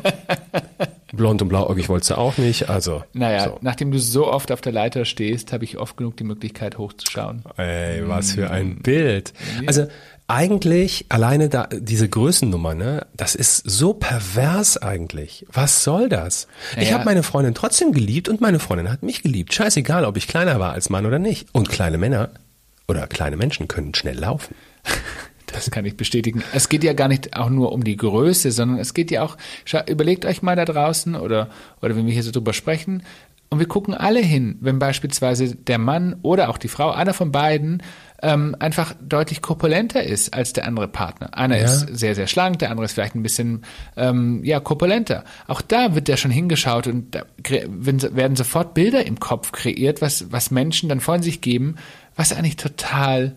Blond 1.14 1.40
und 1.40 1.48
blauäugig 1.48 1.88
wolltest 1.88 2.10
du 2.10 2.18
auch 2.18 2.36
nicht, 2.36 2.68
also. 2.68 3.02
Naja, 3.14 3.44
so. 3.44 3.58
nachdem 3.62 3.92
du 3.92 3.98
so 3.98 4.30
oft 4.30 4.52
auf 4.52 4.60
der 4.60 4.72
Leiter 4.72 5.06
stehst, 5.06 5.54
habe 5.54 5.64
ich 5.64 5.78
oft 5.78 5.96
genug 5.96 6.18
die 6.18 6.24
Möglichkeit 6.24 6.76
hochzuschauen. 6.76 7.44
Ey, 7.56 8.06
was 8.06 8.32
für 8.32 8.50
ein 8.50 8.82
Bild. 8.82 9.32
Also, 9.66 9.86
eigentlich 10.32 11.05
alleine 11.11 11.50
da 11.50 11.69
diese 11.70 12.08
Größennummer, 12.08 12.74
ne, 12.74 13.06
das 13.15 13.34
ist 13.34 13.58
so 13.69 13.93
pervers 13.93 14.79
eigentlich. 14.79 15.44
Was 15.53 15.84
soll 15.84 16.08
das? 16.08 16.48
Naja. 16.74 16.89
Ich 16.89 16.94
habe 16.94 17.05
meine 17.05 17.22
Freundin 17.22 17.55
trotzdem 17.55 17.93
geliebt 17.93 18.31
und 18.31 18.41
meine 18.41 18.58
Freundin 18.58 18.91
hat 18.91 19.03
mich 19.03 19.22
geliebt. 19.22 19.53
Scheißegal, 19.53 20.06
ob 20.06 20.17
ich 20.17 20.27
kleiner 20.27 20.58
war 20.58 20.72
als 20.72 20.89
Mann 20.89 21.05
oder 21.05 21.19
nicht. 21.19 21.48
Und 21.53 21.69
kleine 21.69 21.98
Männer 21.98 22.31
oder 22.89 23.06
kleine 23.06 23.36
Menschen 23.36 23.69
können 23.69 23.94
schnell 23.94 24.19
laufen. 24.19 24.55
Das 25.46 25.70
kann 25.70 25.84
ich 25.84 25.98
bestätigen. 25.98 26.43
Es 26.55 26.70
geht 26.70 26.82
ja 26.82 26.94
gar 26.94 27.08
nicht 27.08 27.36
auch 27.36 27.51
nur 27.51 27.72
um 27.72 27.84
die 27.84 27.98
Größe, 27.98 28.51
sondern 28.53 28.79
es 28.79 28.94
geht 28.94 29.10
ja 29.10 29.22
auch, 29.22 29.36
überlegt 29.86 30.24
euch 30.24 30.41
mal 30.41 30.56
da 30.56 30.65
draußen 30.65 31.15
oder, 31.15 31.51
oder 31.82 31.94
wenn 31.94 32.06
wir 32.06 32.12
hier 32.15 32.22
so 32.22 32.31
drüber 32.31 32.55
sprechen, 32.55 33.03
und 33.52 33.58
wir 33.58 33.68
gucken 33.68 33.92
alle 33.92 34.20
hin, 34.20 34.56
wenn 34.62 34.78
beispielsweise 34.78 35.54
der 35.54 35.76
Mann 35.76 36.16
oder 36.22 36.48
auch 36.48 36.56
die 36.56 36.68
Frau, 36.68 36.90
einer 36.90 37.12
von 37.12 37.32
beiden, 37.32 37.82
ähm, 38.22 38.56
einfach 38.58 38.94
deutlich 38.98 39.42
korpulenter 39.42 40.02
ist 40.02 40.32
als 40.32 40.54
der 40.54 40.66
andere 40.66 40.88
Partner. 40.88 41.36
Einer 41.36 41.58
ja. 41.58 41.64
ist 41.64 41.86
sehr, 41.90 42.14
sehr 42.14 42.28
schlank, 42.28 42.60
der 42.60 42.70
andere 42.70 42.86
ist 42.86 42.94
vielleicht 42.94 43.14
ein 43.14 43.22
bisschen 43.22 43.66
ähm, 43.94 44.42
ja, 44.42 44.58
korpulenter. 44.58 45.24
Auch 45.48 45.60
da 45.60 45.94
wird 45.94 46.08
ja 46.08 46.16
schon 46.16 46.30
hingeschaut 46.30 46.86
und 46.86 47.14
da 47.14 47.24
werden 47.46 48.36
sofort 48.36 48.72
Bilder 48.72 49.04
im 49.04 49.20
Kopf 49.20 49.52
kreiert, 49.52 50.00
was, 50.00 50.32
was 50.32 50.50
Menschen 50.50 50.88
dann 50.88 51.00
von 51.00 51.20
sich 51.20 51.42
geben, 51.42 51.76
was 52.16 52.32
eigentlich 52.32 52.56
total 52.56 53.36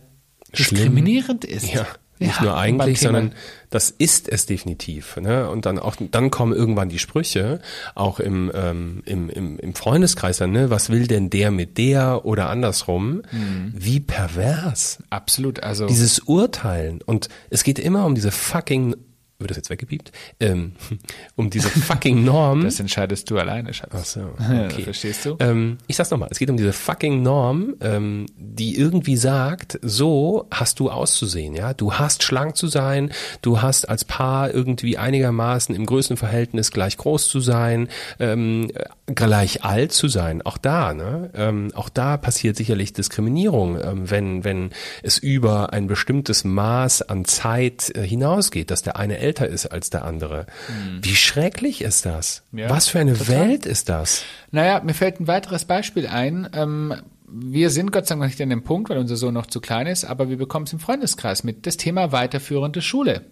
Schlimm. 0.53 0.77
diskriminierend 0.77 1.43
ist. 1.43 1.73
Ja. 1.73 1.85
Nicht 2.19 2.37
ja, 2.37 2.43
nur 2.43 2.57
eigentlich, 2.57 3.01
sondern 3.01 3.33
das 3.69 3.89
ist 3.89 4.29
es 4.29 4.45
definitiv. 4.45 5.17
Ne? 5.17 5.49
Und 5.49 5.65
dann 5.65 5.79
auch, 5.79 5.95
dann 5.99 6.31
kommen 6.31 6.53
irgendwann 6.53 6.87
die 6.87 6.99
Sprüche, 6.99 7.59
auch 7.93 8.21
im, 8.21 8.51
ähm, 8.55 9.03
im, 9.05 9.29
im, 9.29 9.59
im 9.59 9.75
Freundeskreis 9.75 10.37
dann, 10.37 10.51
ne? 10.51 10.69
Was 10.69 10.89
will 10.89 11.07
denn 11.07 11.29
der 11.29 11.51
mit 11.51 11.77
der 11.77 12.23
oder 12.23 12.49
andersrum? 12.49 13.23
Mhm. 13.31 13.73
Wie 13.75 13.99
pervers. 13.99 14.99
Absolut. 15.09 15.63
Also 15.63 15.87
dieses 15.87 16.19
Urteilen. 16.19 17.01
Und 17.01 17.27
es 17.49 17.63
geht 17.63 17.79
immer 17.79 18.05
um 18.05 18.15
diese 18.15 18.31
fucking 18.31 18.95
wird 19.39 19.49
das 19.49 19.57
jetzt 19.57 19.69
weggepiept? 19.69 20.11
Ähm, 20.39 20.73
um 21.35 21.49
diese 21.49 21.69
fucking 21.69 22.23
Norm. 22.23 22.63
Das 22.63 22.79
entscheidest 22.79 23.29
du 23.29 23.37
alleine, 23.37 23.73
Schatz. 23.73 23.91
Ach 23.93 24.05
so, 24.05 24.21
okay. 24.39 24.83
Verstehst 24.83 25.25
du? 25.25 25.35
Ähm, 25.39 25.77
ich 25.87 25.95
sag's 25.95 26.11
nochmal, 26.11 26.29
es 26.31 26.39
geht 26.39 26.49
um 26.49 26.57
diese 26.57 26.73
fucking 26.73 27.21
Norm, 27.21 27.75
ähm, 27.81 28.27
die 28.37 28.77
irgendwie 28.77 29.17
sagt, 29.17 29.79
so 29.81 30.47
hast 30.51 30.79
du 30.79 30.89
auszusehen, 30.89 31.53
ja. 31.53 31.73
Du 31.73 31.93
hast 31.93 32.23
schlank 32.23 32.55
zu 32.55 32.67
sein, 32.67 33.11
du 33.41 33.61
hast 33.61 33.89
als 33.89 34.05
Paar 34.05 34.53
irgendwie 34.53 34.97
einigermaßen 34.97 35.75
im 35.75 35.85
Größenverhältnis 35.85 36.71
gleich 36.71 36.97
groß 36.97 37.27
zu 37.27 37.39
sein, 37.41 37.89
ähm, 38.19 38.71
gleich 39.07 39.63
alt 39.63 39.91
zu 39.91 40.07
sein. 40.07 40.41
Auch 40.41 40.57
da, 40.57 40.93
ne? 40.93 41.29
Ähm, 41.35 41.71
auch 41.75 41.89
da 41.89 42.17
passiert 42.17 42.55
sicherlich 42.55 42.93
Diskriminierung, 42.93 43.77
ähm, 43.81 44.09
wenn, 44.09 44.43
wenn 44.43 44.69
es 45.03 45.17
über 45.17 45.73
ein 45.73 45.87
bestimmtes 45.87 46.43
Maß 46.43 47.03
an 47.03 47.25
Zeit 47.25 47.91
äh, 47.95 48.01
hinausgeht, 48.01 48.71
dass 48.71 48.81
der 48.81 48.95
eine 48.95 49.24
älter 49.25 49.47
ist 49.47 49.65
als 49.65 49.89
der 49.89 50.05
andere. 50.05 50.45
Hm. 50.67 50.99
Wie 51.03 51.15
schrecklich 51.15 51.81
ist 51.81 52.05
das? 52.05 52.43
Ja, 52.51 52.69
Was 52.69 52.87
für 52.87 52.99
eine 52.99 53.17
total. 53.17 53.49
Welt 53.49 53.65
ist 53.65 53.89
das? 53.89 54.23
Naja, 54.51 54.81
mir 54.83 54.93
fällt 54.93 55.19
ein 55.19 55.27
weiteres 55.27 55.65
Beispiel 55.65 56.07
ein. 56.07 56.47
Ähm, 56.53 56.93
wir 57.27 57.71
sind 57.71 57.91
Gott 57.91 58.05
sei 58.05 58.13
Dank 58.13 58.21
noch 58.21 58.27
nicht 58.27 58.41
an 58.41 58.49
dem 58.49 58.63
Punkt, 58.63 58.89
weil 58.89 58.99
unser 58.99 59.15
Sohn 59.15 59.33
noch 59.33 59.47
zu 59.47 59.59
klein 59.59 59.87
ist, 59.87 60.05
aber 60.05 60.29
wir 60.29 60.37
bekommen 60.37 60.65
es 60.65 60.73
im 60.73 60.79
Freundeskreis 60.79 61.43
mit. 61.43 61.65
Das 61.65 61.77
Thema 61.77 62.11
weiterführende 62.11 62.81
Schule. 62.81 63.25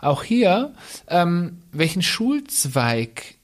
Auch 0.00 0.24
hier, 0.24 0.74
ähm, 1.08 1.58
welchen 1.70 2.02
Schulzweig 2.02 3.36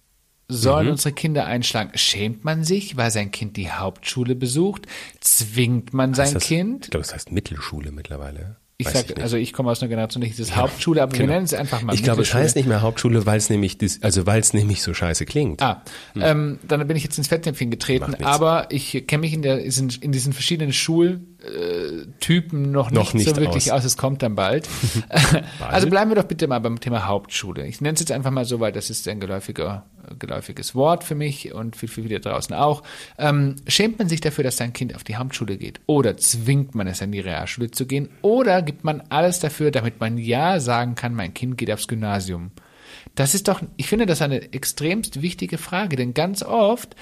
sollen 0.49 0.87
mhm. 0.87 0.93
unsere 0.93 1.15
Kinder 1.15 1.47
einschlagen? 1.47 1.91
Schämt 1.95 2.45
man 2.45 2.65
sich, 2.65 2.97
weil 2.97 3.11
sein 3.13 3.31
Kind 3.31 3.57
die 3.57 3.71
Hauptschule 3.71 4.35
besucht? 4.35 4.87
Zwingt 5.21 5.95
man 5.95 6.15
sein 6.15 6.35
das, 6.35 6.45
Kind? 6.45 6.87
Ich 6.87 6.91
glaube, 6.91 7.05
das 7.07 7.15
heißt 7.15 7.31
Mittelschule 7.31 7.93
mittlerweile. 7.93 8.57
Ich 8.81 8.89
sag, 8.89 9.11
ich 9.11 9.21
also 9.21 9.37
ich 9.37 9.53
komme 9.53 9.73
aus 9.73 9.83
einer 9.83 9.89
Generation, 9.89 10.23
nicht 10.23 10.39
das 10.39 10.51
ja, 10.51 10.57
Hauptschule, 10.59 11.03
aber 11.03 11.11
genau. 11.11 11.27
wir 11.27 11.35
nennen 11.35 11.47
es 11.47 11.53
einfach 11.53 11.83
mal 11.83 11.97
Ich 11.97 12.05
glaube, 12.05 12.23
es 12.23 12.33
heißt 12.33 12.55
nicht 12.55 12.69
mehr 12.69 12.81
Hauptschule, 12.81 13.27
weil 13.27 13.37
es 13.37 13.51
nämlich, 13.51 13.77
also 14.03 14.25
weil 14.25 14.39
es 14.39 14.53
nämlich 14.53 14.83
so 14.83 14.95
scheiße 14.95 15.27
klingt. 15.27 15.61
Ah, 15.61 15.83
hm. 16.13 16.23
ähm, 16.25 16.59
dann 16.63 16.87
bin 16.87 16.97
ich 16.97 17.03
jetzt 17.03 17.19
ins 17.19 17.27
Fettnäpfchen 17.27 17.73
getreten, 17.73 18.15
aber 18.23 18.69
ich 18.71 19.05
kenne 19.09 19.23
mich 19.23 19.33
in, 19.33 19.43
der, 19.43 19.59
in 19.65 20.13
diesen 20.13 20.33
verschiedenen 20.33 20.73
Schultypen 21.41 22.73
noch, 22.73 22.91
noch 22.91 23.15
nicht, 23.15 23.29
so 23.29 23.37
wirklich 23.37 23.73
aus. 23.73 23.81
aus. 23.81 23.85
Es 23.85 23.97
kommt 23.97 24.23
dann 24.23 24.35
bald. 24.35 24.69
also 25.61 25.89
bleiben 25.89 26.11
wir 26.11 26.17
doch 26.17 26.25
bitte 26.25 26.47
mal 26.49 26.59
beim 26.59 26.81
Thema 26.81 27.07
Hauptschule. 27.07 27.67
Ich 27.67 27.81
nenne 27.81 27.95
es 27.95 28.01
jetzt 28.01 28.13
einfach 28.13 28.31
mal 28.31 28.45
so, 28.45 28.61
weil 28.61 28.73
das 28.73 28.91
ist 28.91 29.07
ein 29.09 29.21
geläufiger 29.21 29.85
geläufiges 30.19 30.75
Wort 30.75 31.05
für 31.05 31.15
mich 31.15 31.53
und 31.53 31.77
für 31.77 31.87
viele 31.87 32.19
draußen 32.19 32.55
auch. 32.55 32.83
Ähm, 33.19 33.57
schämt 33.67 33.99
man 33.99 34.09
sich 34.09 34.23
dafür, 34.23 34.43
dass 34.43 34.57
sein 34.57 34.73
Kind 34.73 34.95
auf 34.95 35.05
die 35.05 35.17
Hauptschule 35.17 35.59
geht? 35.59 35.81
Oder 35.85 36.17
zwingt 36.17 36.75
man 36.75 36.87
es, 36.87 37.03
an 37.03 37.13
die 37.13 37.21
Realschule 37.21 37.71
zu 37.71 37.85
gehen? 37.85 38.09
Oder 38.23 38.63
gibt 38.63 38.85
man 38.85 39.03
alles 39.11 39.39
dafür, 39.39 39.71
damit 39.71 40.01
man 40.01 40.17
Ja 40.17 40.61
sagen 40.61 40.95
kann, 40.95 41.15
mein 41.15 41.35
Kind 41.35 41.59
geht 41.59 41.71
aufs 41.71 41.89
Gymnasium? 41.89 42.53
Das 43.17 43.35
ist 43.35 43.49
doch, 43.49 43.61
ich 43.77 43.87
finde 43.87 44.07
das 44.07 44.23
eine 44.23 44.53
extremst 44.53 45.21
wichtige 45.21 45.59
Frage, 45.59 45.97
denn 45.97 46.15
ganz 46.15 46.43
oft 46.43 46.97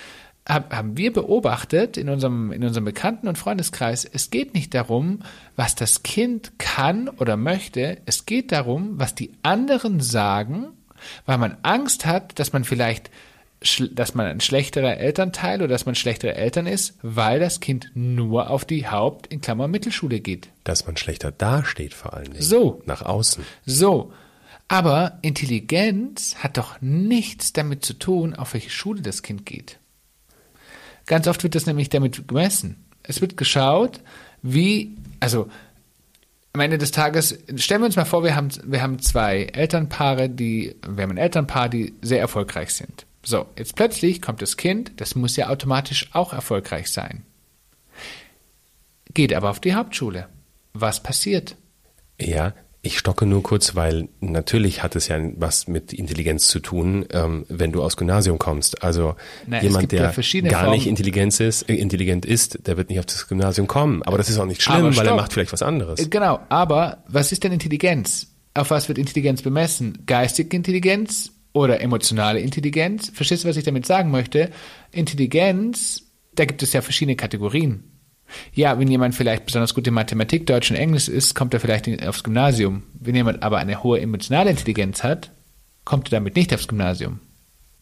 haben 0.48 0.96
wir 0.96 1.12
beobachtet 1.12 1.96
in 1.96 2.08
unserem, 2.08 2.52
in 2.52 2.62
unserem 2.62 2.84
Bekannten- 2.84 3.28
und 3.28 3.36
Freundeskreis, 3.36 4.04
es 4.04 4.30
geht 4.30 4.54
nicht 4.54 4.74
darum, 4.74 5.20
was 5.56 5.74
das 5.74 6.02
Kind 6.02 6.58
kann 6.58 7.08
oder 7.08 7.36
möchte, 7.36 7.98
es 8.06 8.26
geht 8.26 8.52
darum, 8.52 8.98
was 8.98 9.14
die 9.14 9.32
anderen 9.42 10.00
sagen 10.00 10.68
weil 11.24 11.38
man 11.38 11.56
Angst 11.62 12.06
hat, 12.06 12.38
dass 12.38 12.52
man 12.52 12.64
vielleicht 12.64 13.10
dass 13.92 14.14
man 14.14 14.26
ein 14.26 14.40
schlechterer 14.40 14.98
Elternteil 14.98 15.60
oder 15.60 15.68
dass 15.68 15.86
man 15.86 15.94
schlechtere 15.94 16.34
Eltern 16.34 16.66
ist, 16.66 16.98
weil 17.00 17.40
das 17.40 17.58
Kind 17.58 17.90
nur 17.94 18.50
auf 18.50 18.66
die 18.66 18.86
Haupt- 18.86 19.28
in 19.28 19.40
Klammer 19.40 19.66
Mittelschule 19.66 20.20
geht. 20.20 20.50
Dass 20.62 20.86
man 20.86 20.98
schlechter 20.98 21.32
dasteht 21.32 21.94
vor 21.94 22.12
allen 22.12 22.32
Dingen. 22.32 22.42
So. 22.42 22.82
Nach 22.84 23.00
außen. 23.00 23.44
So. 23.64 24.12
Aber 24.68 25.18
Intelligenz 25.22 26.36
hat 26.36 26.58
doch 26.58 26.80
nichts 26.82 27.54
damit 27.54 27.82
zu 27.82 27.94
tun, 27.94 28.34
auf 28.34 28.52
welche 28.52 28.70
Schule 28.70 29.00
das 29.00 29.22
Kind 29.22 29.46
geht. 29.46 29.78
Ganz 31.06 31.26
oft 31.28 31.42
wird 31.42 31.54
das 31.54 31.66
nämlich 31.66 31.88
damit 31.88 32.28
gemessen. 32.28 32.84
Es 33.02 33.20
wird 33.20 33.36
geschaut, 33.36 34.00
wie, 34.42 34.96
also 35.20 35.48
am 36.52 36.60
Ende 36.60 36.78
des 36.78 36.90
Tages, 36.90 37.38
stellen 37.56 37.82
wir 37.82 37.86
uns 37.86 37.96
mal 37.96 38.04
vor, 38.04 38.24
wir 38.24 38.34
haben, 38.34 38.48
wir 38.64 38.82
haben 38.82 38.98
zwei 38.98 39.44
Elternpaare, 39.44 40.28
die, 40.28 40.74
wir 40.86 41.02
haben 41.04 41.12
ein 41.12 41.18
Elternpaar, 41.18 41.68
die 41.68 41.94
sehr 42.02 42.20
erfolgreich 42.20 42.70
sind. 42.70 43.06
So, 43.22 43.46
jetzt 43.58 43.76
plötzlich 43.76 44.22
kommt 44.22 44.40
das 44.40 44.56
Kind, 44.56 44.92
das 45.00 45.14
muss 45.14 45.36
ja 45.36 45.48
automatisch 45.48 46.08
auch 46.12 46.32
erfolgreich 46.32 46.90
sein. 46.90 47.24
Geht 49.12 49.34
aber 49.34 49.50
auf 49.50 49.60
die 49.60 49.74
Hauptschule. 49.74 50.28
Was 50.72 51.02
passiert? 51.02 51.56
Ja, 52.20 52.54
ich 52.86 52.98
stocke 52.98 53.26
nur 53.26 53.42
kurz, 53.42 53.74
weil 53.74 54.08
natürlich 54.20 54.82
hat 54.82 54.96
es 54.96 55.08
ja 55.08 55.18
was 55.36 55.68
mit 55.68 55.92
Intelligenz 55.92 56.48
zu 56.48 56.60
tun, 56.60 57.04
ähm, 57.10 57.44
wenn 57.48 57.72
du 57.72 57.82
aus 57.82 57.96
Gymnasium 57.96 58.38
kommst. 58.38 58.82
Also 58.82 59.16
Na, 59.46 59.62
jemand, 59.62 59.92
der 59.92 60.02
gar 60.02 60.12
Formen. 60.12 60.70
nicht 60.70 60.86
intelligent 60.86 61.38
ist, 61.40 61.68
äh, 61.68 61.74
intelligent 61.74 62.24
ist, 62.24 62.66
der 62.66 62.76
wird 62.76 62.88
nicht 62.88 62.98
auf 62.98 63.06
das 63.06 63.28
Gymnasium 63.28 63.66
kommen. 63.66 64.02
Aber 64.04 64.16
das 64.16 64.30
ist 64.30 64.38
auch 64.38 64.46
nicht 64.46 64.62
schlimm, 64.62 64.96
weil 64.96 65.06
er 65.06 65.16
macht 65.16 65.32
vielleicht 65.32 65.52
was 65.52 65.62
anderes. 65.62 66.00
Äh, 66.00 66.08
genau, 66.08 66.40
aber 66.48 67.04
was 67.08 67.32
ist 67.32 67.44
denn 67.44 67.52
Intelligenz? 67.52 68.28
Auf 68.54 68.70
was 68.70 68.88
wird 68.88 68.98
Intelligenz 68.98 69.42
bemessen? 69.42 70.04
Geistige 70.06 70.56
Intelligenz 70.56 71.32
oder 71.52 71.80
emotionale 71.80 72.40
Intelligenz? 72.40 73.10
Verstehst 73.12 73.44
du, 73.44 73.48
was 73.48 73.56
ich 73.56 73.64
damit 73.64 73.84
sagen 73.86 74.10
möchte? 74.10 74.50
Intelligenz, 74.92 76.02
da 76.34 76.44
gibt 76.44 76.62
es 76.62 76.72
ja 76.72 76.80
verschiedene 76.82 77.16
Kategorien. 77.16 77.95
Ja, 78.52 78.78
wenn 78.78 78.88
jemand 78.88 79.14
vielleicht 79.14 79.46
besonders 79.46 79.74
gut 79.74 79.86
in 79.86 79.94
Mathematik, 79.94 80.46
Deutsch 80.46 80.70
und 80.70 80.76
Englisch 80.76 81.08
ist, 81.08 81.34
kommt 81.34 81.54
er 81.54 81.60
vielleicht 81.60 82.06
aufs 82.06 82.24
Gymnasium. 82.24 82.82
Wenn 82.94 83.14
jemand 83.14 83.42
aber 83.42 83.58
eine 83.58 83.82
hohe 83.82 84.00
emotionale 84.00 84.50
Intelligenz 84.50 85.02
hat, 85.02 85.30
kommt 85.84 86.08
er 86.08 86.18
damit 86.18 86.36
nicht 86.36 86.52
aufs 86.52 86.68
Gymnasium. 86.68 87.20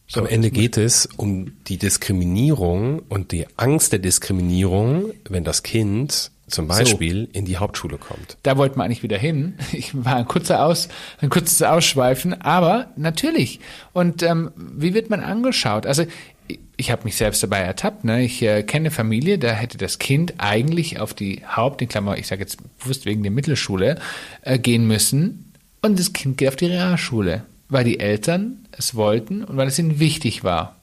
So, 0.07 0.19
Am 0.21 0.27
Ende 0.27 0.51
geht 0.51 0.77
es 0.77 1.07
um 1.17 1.53
die 1.67 1.77
Diskriminierung 1.77 2.99
und 3.09 3.31
die 3.31 3.47
Angst 3.57 3.91
der 3.91 3.99
Diskriminierung, 3.99 5.13
wenn 5.27 5.43
das 5.43 5.63
Kind 5.63 6.31
zum 6.47 6.67
Beispiel 6.67 7.25
so. 7.25 7.39
in 7.39 7.45
die 7.45 7.57
Hauptschule 7.57 7.97
kommt. 7.97 8.37
Da 8.43 8.55
wollten 8.55 8.77
wir 8.77 8.83
eigentlich 8.83 9.01
wieder 9.01 9.17
hin. 9.17 9.55
Ich 9.71 10.05
war 10.05 10.17
ein 10.17 10.27
kurzer 10.27 10.63
Aus, 10.63 10.89
ein 11.19 11.29
kurzes 11.29 11.61
Ausschweifen, 11.63 12.39
aber 12.39 12.91
natürlich. 12.95 13.59
Und 13.93 14.21
ähm, 14.21 14.51
wie 14.55 14.93
wird 14.93 15.09
man 15.09 15.21
angeschaut? 15.21 15.87
Also 15.87 16.05
ich 16.77 16.91
habe 16.91 17.03
mich 17.03 17.15
selbst 17.15 17.41
dabei 17.43 17.59
ertappt. 17.59 18.03
Ne? 18.03 18.23
Ich 18.23 18.41
äh, 18.41 18.63
kenne 18.63 18.85
eine 18.85 18.91
Familie, 18.91 19.37
da 19.37 19.51
hätte 19.51 19.77
das 19.77 19.99
Kind 19.99 20.35
eigentlich 20.37 20.99
auf 20.99 21.13
die 21.13 21.43
Haupt, 21.47 21.81
in 21.81 21.87
Klammer, 21.87 22.17
ich 22.17 22.27
sage 22.27 22.41
jetzt 22.41 22.57
bewusst 22.79 23.05
wegen 23.05 23.23
der 23.23 23.31
Mittelschule, 23.31 23.99
äh, 24.41 24.59
gehen 24.59 24.87
müssen. 24.87 25.53
Und 25.81 25.99
das 25.99 26.13
Kind 26.13 26.37
geht 26.37 26.49
auf 26.49 26.55
die 26.55 26.65
Realschule, 26.65 27.43
weil 27.69 27.83
die 27.83 27.99
Eltern 27.99 28.65
es 28.77 28.95
wollten 28.95 29.43
und 29.43 29.57
weil 29.57 29.67
es 29.67 29.79
ihnen 29.79 29.99
wichtig 29.99 30.43
war. 30.43 30.75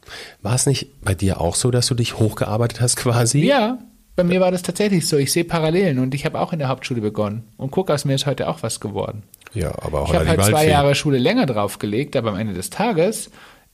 War 0.43 0.55
es 0.55 0.67
nicht 0.67 0.89
bei 1.03 1.15
dir 1.15 1.41
auch 1.41 1.55
so, 1.55 1.71
dass 1.71 1.87
du 1.87 1.95
dich 1.95 2.19
hochgearbeitet 2.19 2.81
hast 2.81 2.97
quasi? 2.97 3.45
Ja, 3.45 3.79
bei 4.17 4.25
mir 4.25 4.41
war 4.41 4.51
das 4.51 4.63
tatsächlich 4.63 5.09
so. 5.09 5.17
Ich 5.17 5.33
sehe 5.33 5.45
Parallelen 5.45 5.99
und 5.99 6.15
ich 6.15 6.25
habe 6.25 6.39
auch 6.39 6.53
in 6.53 6.59
der 6.59 6.69
Hauptschule 6.69 7.01
begonnen. 7.01 7.45
Und 7.57 7.71
guck, 7.71 7.91
aus 7.91 8.05
mir 8.05 8.15
ist 8.15 8.27
heute 8.27 8.49
auch 8.49 8.63
was 8.63 8.81
geworden. 8.81 9.23
Ja, 9.55 9.73
aber 9.83 10.03
auch 10.03 10.09
Ich 10.09 10.15
habe 10.15 10.29
halt 10.29 10.45
zwei 10.45 10.67
Jahre 10.67 10.95
Schule 10.95 11.19
länger 11.19 11.47
draufgelegt, 11.47 12.17
aber 12.17 12.31
am 12.31 12.39
Ende 12.39 12.55
des 12.55 12.71
Tages 12.71 13.31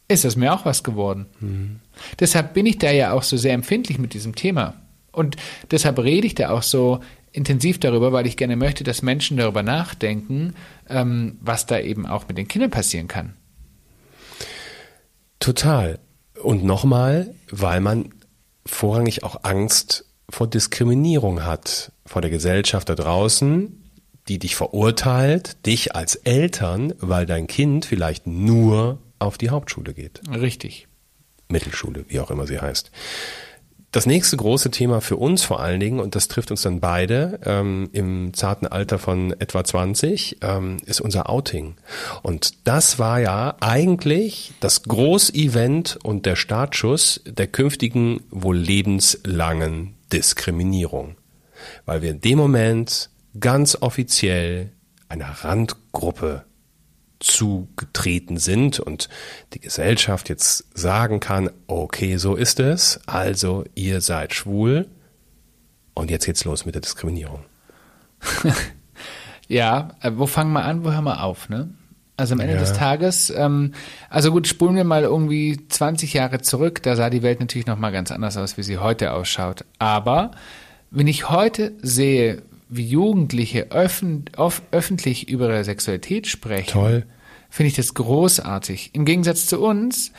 ist 0.09 0.25
es 0.25 0.37
mir 0.37 0.55
auch 0.55 0.65
was 0.65 0.83
geworden. 0.83 1.27
Mhm. 1.41 1.81
Deshalb 2.19 2.55
bin 2.55 2.67
ich 2.67 2.79
da 2.79 2.91
ja 2.91 3.12
auch 3.12 3.23
so 3.23 3.37
sehr 3.37 3.53
empfindlich 3.53 3.99
mit 3.99 4.15
diesem 4.15 4.35
Thema. 4.35 4.75
Und 5.12 5.37
deshalb 5.71 5.99
rede 5.99 6.27
ich 6.27 6.35
da 6.35 6.50
auch 6.50 6.62
so 6.62 7.00
intensiv 7.33 7.79
darüber, 7.79 8.12
weil 8.12 8.27
ich 8.27 8.37
gerne 8.37 8.57
möchte, 8.57 8.85
dass 8.85 9.03
Menschen 9.03 9.37
darüber 9.37 9.62
nachdenken, 9.62 10.55
ähm, 10.88 11.38
was 11.41 11.67
da 11.67 11.79
eben 11.79 12.07
auch 12.07 12.27
mit 12.27 12.38
den 12.38 12.49
Kindern 12.49 12.71
passieren 12.71 13.09
kann. 13.09 13.35
Total. 15.38 15.99
Und 16.43 16.65
nochmal, 16.65 17.35
weil 17.50 17.81
man 17.81 18.15
vorrangig 18.65 19.25
auch 19.25 19.45
Angst 19.45 20.07
vor 20.31 20.47
Diskriminierung 20.47 21.45
hat, 21.45 21.93
vor 22.07 22.23
der 22.23 22.31
Gesellschaft 22.31 22.88
da 22.88 22.95
draußen, 22.95 23.91
die 24.29 24.38
dich 24.38 24.57
verurteilt, 24.57 25.65
dich 25.67 25.95
als 25.95 26.17
Eltern, 26.17 26.95
weil 26.99 27.27
dein 27.27 27.47
Kind 27.47 27.87
vielleicht 27.87 28.27
nur 28.27 28.99
auf 29.19 29.39
die 29.39 29.51
Hauptschule 29.51 29.95
geht. 29.95 30.21
Richtig. 30.31 30.89
Mittelschule, 31.49 32.05
wie 32.09 32.21
auch 32.21 32.31
immer 32.31 32.47
sie 32.47 32.61
heißt. 32.61 32.91
Das 33.91 34.05
nächste 34.05 34.37
große 34.37 34.71
Thema 34.71 35.01
für 35.01 35.17
uns 35.17 35.45
vor 35.45 35.61
allen 35.61 35.81
Dingen, 35.81 35.99
und 35.99 36.15
das 36.15 36.29
trifft 36.29 36.51
uns 36.51 36.61
dann 36.61 36.79
beide 36.79 37.41
ähm, 37.47 37.89
im 37.93 38.35
zarten 38.35 38.67
Alter 38.67 38.99
von 38.99 39.33
etwa 39.41 39.65
20, 39.65 40.39
ähm, 40.43 40.77
ist 40.85 41.01
unser 41.01 41.31
Outing. 41.31 41.77
Und 42.23 42.67
das 42.69 42.99
war 42.99 43.19
ja 43.19 43.57
eigentlich 43.61 44.53
das 44.61 44.83
Großevent 44.83 45.99
und 46.03 46.27
der 46.27 46.37
Startschuss 46.37 47.23
der 47.25 47.47
künftigen 47.47 48.21
wohl 48.31 48.59
lebenslangen 48.59 49.95
Diskriminierung. 50.13 51.17
Weil 51.87 52.03
wir 52.03 52.11
in 52.11 52.21
dem 52.21 52.37
Moment 52.37 53.09
ganz 53.41 53.75
offiziell 53.81 54.71
einer 55.09 55.31
Randgruppe 55.31 56.45
zugetreten 57.21 58.37
sind 58.37 58.79
und 58.81 59.09
die 59.53 59.61
Gesellschaft 59.61 60.29
jetzt 60.29 60.67
sagen 60.79 61.21
kann, 61.21 61.51
okay, 61.67 62.17
so 62.17 62.37
ist 62.37 62.61
es, 62.61 63.01
also 63.07 63.65
ihr 63.75 64.01
seid 64.01 64.35
schwul 64.35 64.87
und 65.95 66.11
jetzt 66.11 66.27
geht's 66.27 66.45
los 66.45 66.65
mit 66.65 66.75
der 66.75 66.83
Diskriminierung. 66.83 67.45
ja, 69.49 69.91
äh, 70.01 70.13
wo 70.15 70.27
fangen 70.27 70.53
wir 70.53 70.65
an, 70.65 70.85
wo 70.85 70.93
hören 70.93 71.05
wir 71.05 71.23
auf, 71.25 71.49
ne? 71.49 71.71
Also 72.17 72.35
am 72.35 72.41
Ende 72.41 72.55
ja. 72.55 72.61
des 72.61 72.73
Tages, 72.73 73.31
ähm, 73.31 73.75
also 74.11 74.33
gut, 74.33 74.49
spulen 74.49 74.75
wir 74.75 74.83
mal 74.83 75.05
irgendwie 75.05 75.57
20 75.69 76.15
Jahre 76.15 76.41
zurück, 76.41 76.83
da 76.83 76.97
sah 76.97 77.11
die 77.11 77.23
Welt 77.23 77.39
natürlich 77.39 77.69
nochmal 77.69 77.93
ganz 77.93 78.11
anders 78.11 78.37
aus, 78.37 78.57
wie 78.57 78.65
sie 78.65 78.79
heute 78.79 79.13
ausschaut. 79.13 79.65
Aber 79.79 80.33
wenn 80.91 81.07
ich 81.07 81.31
heute 81.31 81.75
sehe, 81.81 82.43
wie 82.69 82.87
Jugendliche 82.87 83.71
öffn 83.71 84.27
öffentlich 84.71 85.29
über 85.29 85.49
ihre 85.49 85.65
Sexualität 85.65 86.27
sprechen, 86.27 86.73
Toll. 86.73 87.07
finde 87.49 87.69
ich 87.69 87.77
das 87.77 87.95
großartig. 87.95 88.91
Im 88.93 89.05
Gegensatz 89.05 89.47
zu 89.47 89.61
uns, 89.61 90.13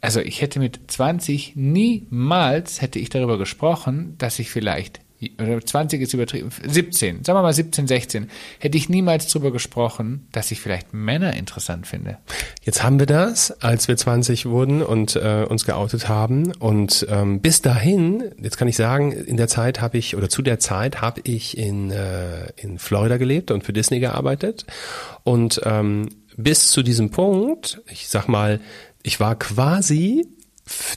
also 0.00 0.20
ich 0.20 0.40
hätte 0.40 0.58
mit 0.58 0.80
20 0.90 1.56
niemals 1.56 2.80
hätte 2.80 2.98
ich 2.98 3.10
darüber 3.10 3.38
gesprochen, 3.38 4.14
dass 4.18 4.38
ich 4.38 4.50
vielleicht 4.50 5.00
oder 5.38 5.60
20 5.60 6.00
ist 6.00 6.14
übertrieben, 6.14 6.50
17, 6.66 7.24
sagen 7.24 7.38
wir 7.38 7.42
mal 7.42 7.52
17, 7.52 7.86
16, 7.86 8.30
hätte 8.58 8.78
ich 8.78 8.88
niemals 8.88 9.28
drüber 9.28 9.50
gesprochen, 9.52 10.26
dass 10.32 10.50
ich 10.50 10.60
vielleicht 10.60 10.94
Männer 10.94 11.34
interessant 11.34 11.86
finde. 11.86 12.18
Jetzt 12.62 12.82
haben 12.82 12.98
wir 12.98 13.06
das, 13.06 13.50
als 13.62 13.88
wir 13.88 13.96
20 13.96 14.46
wurden 14.46 14.82
und 14.82 15.16
äh, 15.16 15.44
uns 15.48 15.66
geoutet 15.66 16.08
haben. 16.08 16.52
Und 16.56 17.06
ähm, 17.10 17.40
bis 17.40 17.60
dahin, 17.62 18.30
jetzt 18.40 18.56
kann 18.56 18.68
ich 18.68 18.76
sagen, 18.76 19.12
in 19.12 19.36
der 19.36 19.48
Zeit 19.48 19.80
habe 19.80 19.98
ich, 19.98 20.16
oder 20.16 20.28
zu 20.28 20.42
der 20.42 20.58
Zeit 20.58 21.00
habe 21.00 21.20
ich 21.24 21.58
in, 21.58 21.90
äh, 21.90 22.48
in 22.56 22.78
Florida 22.78 23.16
gelebt 23.18 23.50
und 23.50 23.64
für 23.64 23.72
Disney 23.72 24.00
gearbeitet. 24.00 24.64
Und 25.24 25.60
ähm, 25.64 26.08
bis 26.36 26.70
zu 26.70 26.82
diesem 26.82 27.10
Punkt, 27.10 27.82
ich 27.90 28.08
sag 28.08 28.28
mal, 28.28 28.60
ich 29.02 29.20
war 29.20 29.38
quasi 29.38 30.26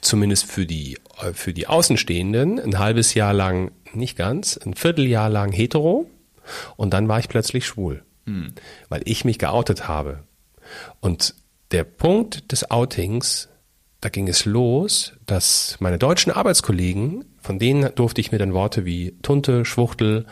zumindest 0.02 0.46
für 0.46 0.66
die, 0.66 0.98
äh, 1.22 1.34
für 1.34 1.54
die 1.54 1.68
Außenstehenden 1.68 2.60
ein 2.60 2.80
halbes 2.80 3.14
Jahr 3.14 3.34
lang, 3.34 3.72
nicht 3.96 4.18
ganz, 4.18 4.58
ein 4.58 4.74
Vierteljahr 4.74 5.30
lang 5.30 5.52
hetero 5.52 6.10
und 6.76 6.94
dann 6.94 7.08
war 7.08 7.20
ich 7.20 7.30
plötzlich 7.30 7.66
schwul, 7.66 8.04
hm. 8.26 8.54
weil 8.90 9.02
ich 9.06 9.26
mich 9.26 9.40
geoutet 9.40 9.88
habe. 9.88 10.24
Und 11.00 11.36
der 11.72 11.84
Punkt 11.84 12.52
des 12.52 12.70
Outings, 12.70 13.50
da 14.02 14.10
ging 14.10 14.28
es 14.28 14.46
los, 14.46 15.14
dass 15.26 15.78
meine 15.80 15.98
deutschen 15.98 16.32
Arbeitskollegen, 16.32 17.26
von 17.42 17.60
denen 17.60 17.94
durfte 17.96 18.22
ich 18.22 18.32
mir 18.32 18.38
dann 18.38 18.54
Worte 18.54 18.86
wie 18.86 19.18
Tunte, 19.22 19.66
Schwuchtel 19.66 20.26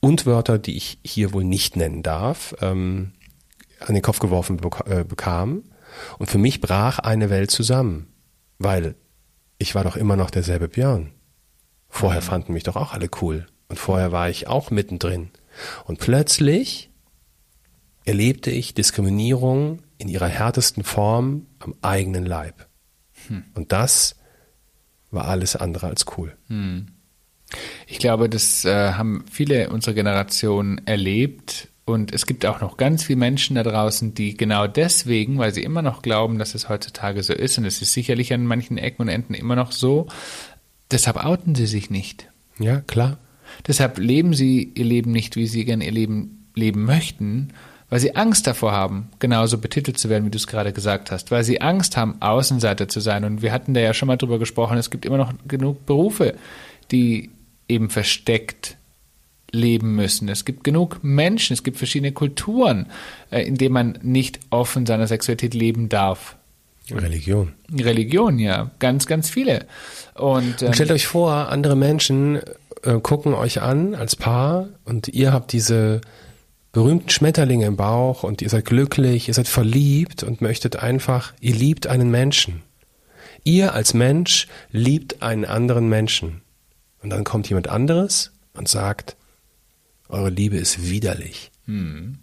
und 0.00 0.26
Wörter, 0.26 0.58
die 0.58 0.76
ich 0.76 0.98
hier 1.04 1.32
wohl 1.32 1.44
nicht 1.44 1.76
nennen 1.76 2.02
darf, 2.02 2.54
ähm, 2.60 3.12
an 3.80 3.94
den 3.94 4.02
Kopf 4.02 4.18
geworfen 4.18 4.56
bek 4.58 4.86
äh, 4.86 5.04
bekam. 5.04 5.64
Und 6.18 6.30
für 6.30 6.38
mich 6.38 6.60
brach 6.60 6.98
eine 6.98 7.30
Welt 7.30 7.50
zusammen. 7.50 8.06
Weil 8.58 8.94
ich 9.58 9.74
war 9.74 9.84
doch 9.84 9.96
immer 9.96 10.16
noch 10.16 10.30
derselbe 10.30 10.68
Björn. 10.68 11.12
Vorher 11.90 12.22
fanden 12.22 12.54
mich 12.54 12.62
doch 12.62 12.76
auch 12.76 12.94
alle 12.94 13.10
cool. 13.20 13.46
Und 13.68 13.78
vorher 13.78 14.12
war 14.12 14.30
ich 14.30 14.46
auch 14.46 14.70
mittendrin. 14.70 15.30
Und 15.84 15.98
plötzlich 15.98 16.90
erlebte 18.04 18.50
ich 18.50 18.72
Diskriminierung 18.72 19.82
in 19.98 20.08
ihrer 20.08 20.28
härtesten 20.28 20.84
Form 20.84 21.46
am 21.58 21.74
eigenen 21.82 22.24
Leib. 22.24 22.66
Hm. 23.26 23.44
Und 23.54 23.72
das 23.72 24.16
war 25.10 25.26
alles 25.26 25.56
andere 25.56 25.88
als 25.88 26.06
cool. 26.16 26.36
Hm. 26.48 26.88
Ich 27.86 27.98
glaube, 27.98 28.28
das 28.28 28.64
äh, 28.64 28.92
haben 28.92 29.24
viele 29.30 29.70
unserer 29.70 29.94
Generation 29.94 30.80
erlebt, 30.86 31.68
und 31.90 32.12
es 32.12 32.26
gibt 32.26 32.46
auch 32.46 32.60
noch 32.60 32.76
ganz 32.76 33.04
viele 33.04 33.18
Menschen 33.18 33.56
da 33.56 33.62
draußen, 33.62 34.14
die 34.14 34.36
genau 34.36 34.66
deswegen, 34.66 35.38
weil 35.38 35.52
sie 35.52 35.62
immer 35.62 35.82
noch 35.82 36.02
glauben, 36.02 36.38
dass 36.38 36.54
es 36.54 36.68
heutzutage 36.68 37.22
so 37.22 37.32
ist, 37.32 37.58
und 37.58 37.64
es 37.64 37.82
ist 37.82 37.92
sicherlich 37.92 38.32
an 38.32 38.46
manchen 38.46 38.78
Ecken 38.78 39.02
und 39.02 39.08
Enden 39.08 39.34
immer 39.34 39.56
noch 39.56 39.72
so, 39.72 40.06
deshalb 40.90 41.24
outen 41.24 41.54
sie 41.54 41.66
sich 41.66 41.90
nicht. 41.90 42.28
Ja, 42.58 42.80
klar. 42.80 43.18
Deshalb 43.66 43.98
leben 43.98 44.34
sie 44.34 44.72
ihr 44.74 44.84
Leben 44.84 45.12
nicht, 45.12 45.36
wie 45.36 45.46
sie 45.46 45.64
gerne 45.64 45.84
ihr 45.84 45.92
Leben 45.92 46.48
leben 46.54 46.84
möchten, 46.84 47.48
weil 47.88 48.00
sie 48.00 48.14
Angst 48.14 48.46
davor 48.46 48.72
haben, 48.72 49.08
genauso 49.18 49.58
betitelt 49.58 49.98
zu 49.98 50.08
werden, 50.08 50.24
wie 50.24 50.30
du 50.30 50.38
es 50.38 50.46
gerade 50.46 50.72
gesagt 50.72 51.10
hast, 51.10 51.30
weil 51.30 51.42
sie 51.42 51.60
Angst 51.60 51.96
haben, 51.96 52.20
Außenseiter 52.20 52.88
zu 52.88 53.00
sein. 53.00 53.24
Und 53.24 53.42
wir 53.42 53.52
hatten 53.52 53.74
da 53.74 53.80
ja 53.80 53.94
schon 53.94 54.06
mal 54.06 54.16
drüber 54.16 54.38
gesprochen, 54.38 54.78
es 54.78 54.90
gibt 54.90 55.04
immer 55.04 55.18
noch 55.18 55.32
genug 55.48 55.86
Berufe, 55.86 56.34
die 56.92 57.30
eben 57.68 57.90
versteckt 57.90 58.76
leben 59.52 59.96
müssen. 59.96 60.28
Es 60.28 60.44
gibt 60.44 60.62
genug 60.62 61.02
Menschen, 61.02 61.54
es 61.54 61.64
gibt 61.64 61.76
verschiedene 61.76 62.12
Kulturen, 62.12 62.86
äh, 63.30 63.42
in 63.42 63.56
denen 63.56 63.74
man 63.74 63.98
nicht 64.02 64.38
offen 64.50 64.86
seiner 64.86 65.08
Sexualität 65.08 65.54
leben 65.54 65.88
darf. 65.88 66.36
Religion. 66.98 67.52
Religion, 67.72 68.38
ja, 68.38 68.70
ganz, 68.78 69.06
ganz 69.06 69.30
viele. 69.30 69.66
Und, 70.14 70.62
ähm, 70.62 70.68
und 70.68 70.74
stellt 70.74 70.90
euch 70.90 71.06
vor, 71.06 71.48
andere 71.48 71.76
Menschen 71.76 72.40
äh, 72.82 72.98
gucken 73.00 73.34
euch 73.34 73.60
an 73.60 73.94
als 73.94 74.16
Paar 74.16 74.68
und 74.84 75.08
ihr 75.08 75.32
habt 75.32 75.52
diese 75.52 76.00
berühmten 76.72 77.10
Schmetterlinge 77.10 77.66
im 77.66 77.76
Bauch 77.76 78.22
und 78.22 78.42
ihr 78.42 78.48
seid 78.48 78.64
glücklich, 78.64 79.28
ihr 79.28 79.34
seid 79.34 79.48
verliebt 79.48 80.22
und 80.22 80.40
möchtet 80.40 80.76
einfach, 80.76 81.32
ihr 81.40 81.54
liebt 81.54 81.86
einen 81.86 82.10
Menschen. 82.10 82.62
Ihr 83.42 83.74
als 83.74 83.94
Mensch 83.94 84.48
liebt 84.70 85.22
einen 85.22 85.44
anderen 85.44 85.88
Menschen. 85.88 86.42
Und 87.02 87.10
dann 87.10 87.24
kommt 87.24 87.48
jemand 87.48 87.68
anderes 87.68 88.32
und 88.52 88.68
sagt, 88.68 89.16
eure 90.08 90.30
Liebe 90.30 90.56
ist 90.56 90.90
widerlich. 90.90 91.50
Hm. 91.66 92.18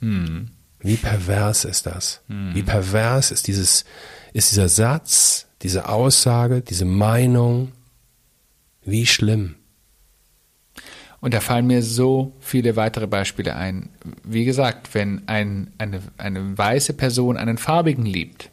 Hm. 0.00 0.50
Wie 0.82 0.96
pervers 0.96 1.64
ist 1.64 1.86
das? 1.86 2.22
Hm. 2.28 2.54
Wie 2.54 2.62
pervers 2.62 3.30
ist 3.30 3.46
dieses, 3.46 3.84
ist 4.32 4.50
dieser 4.50 4.68
Satz, 4.68 5.46
diese 5.62 5.88
Aussage, 5.88 6.60
diese 6.60 6.84
Meinung? 6.84 7.72
Wie 8.84 9.06
schlimm? 9.06 9.54
Und 11.20 11.34
da 11.34 11.40
fallen 11.40 11.68
mir 11.68 11.82
so 11.82 12.34
viele 12.40 12.74
weitere 12.74 13.06
Beispiele 13.06 13.54
ein. 13.54 13.90
Wie 14.24 14.44
gesagt, 14.44 14.92
wenn 14.92 15.22
ein, 15.28 15.70
eine, 15.78 16.00
eine 16.18 16.58
weiße 16.58 16.94
Person 16.94 17.36
einen 17.36 17.58
farbigen 17.58 18.04
liebt, 18.04 18.50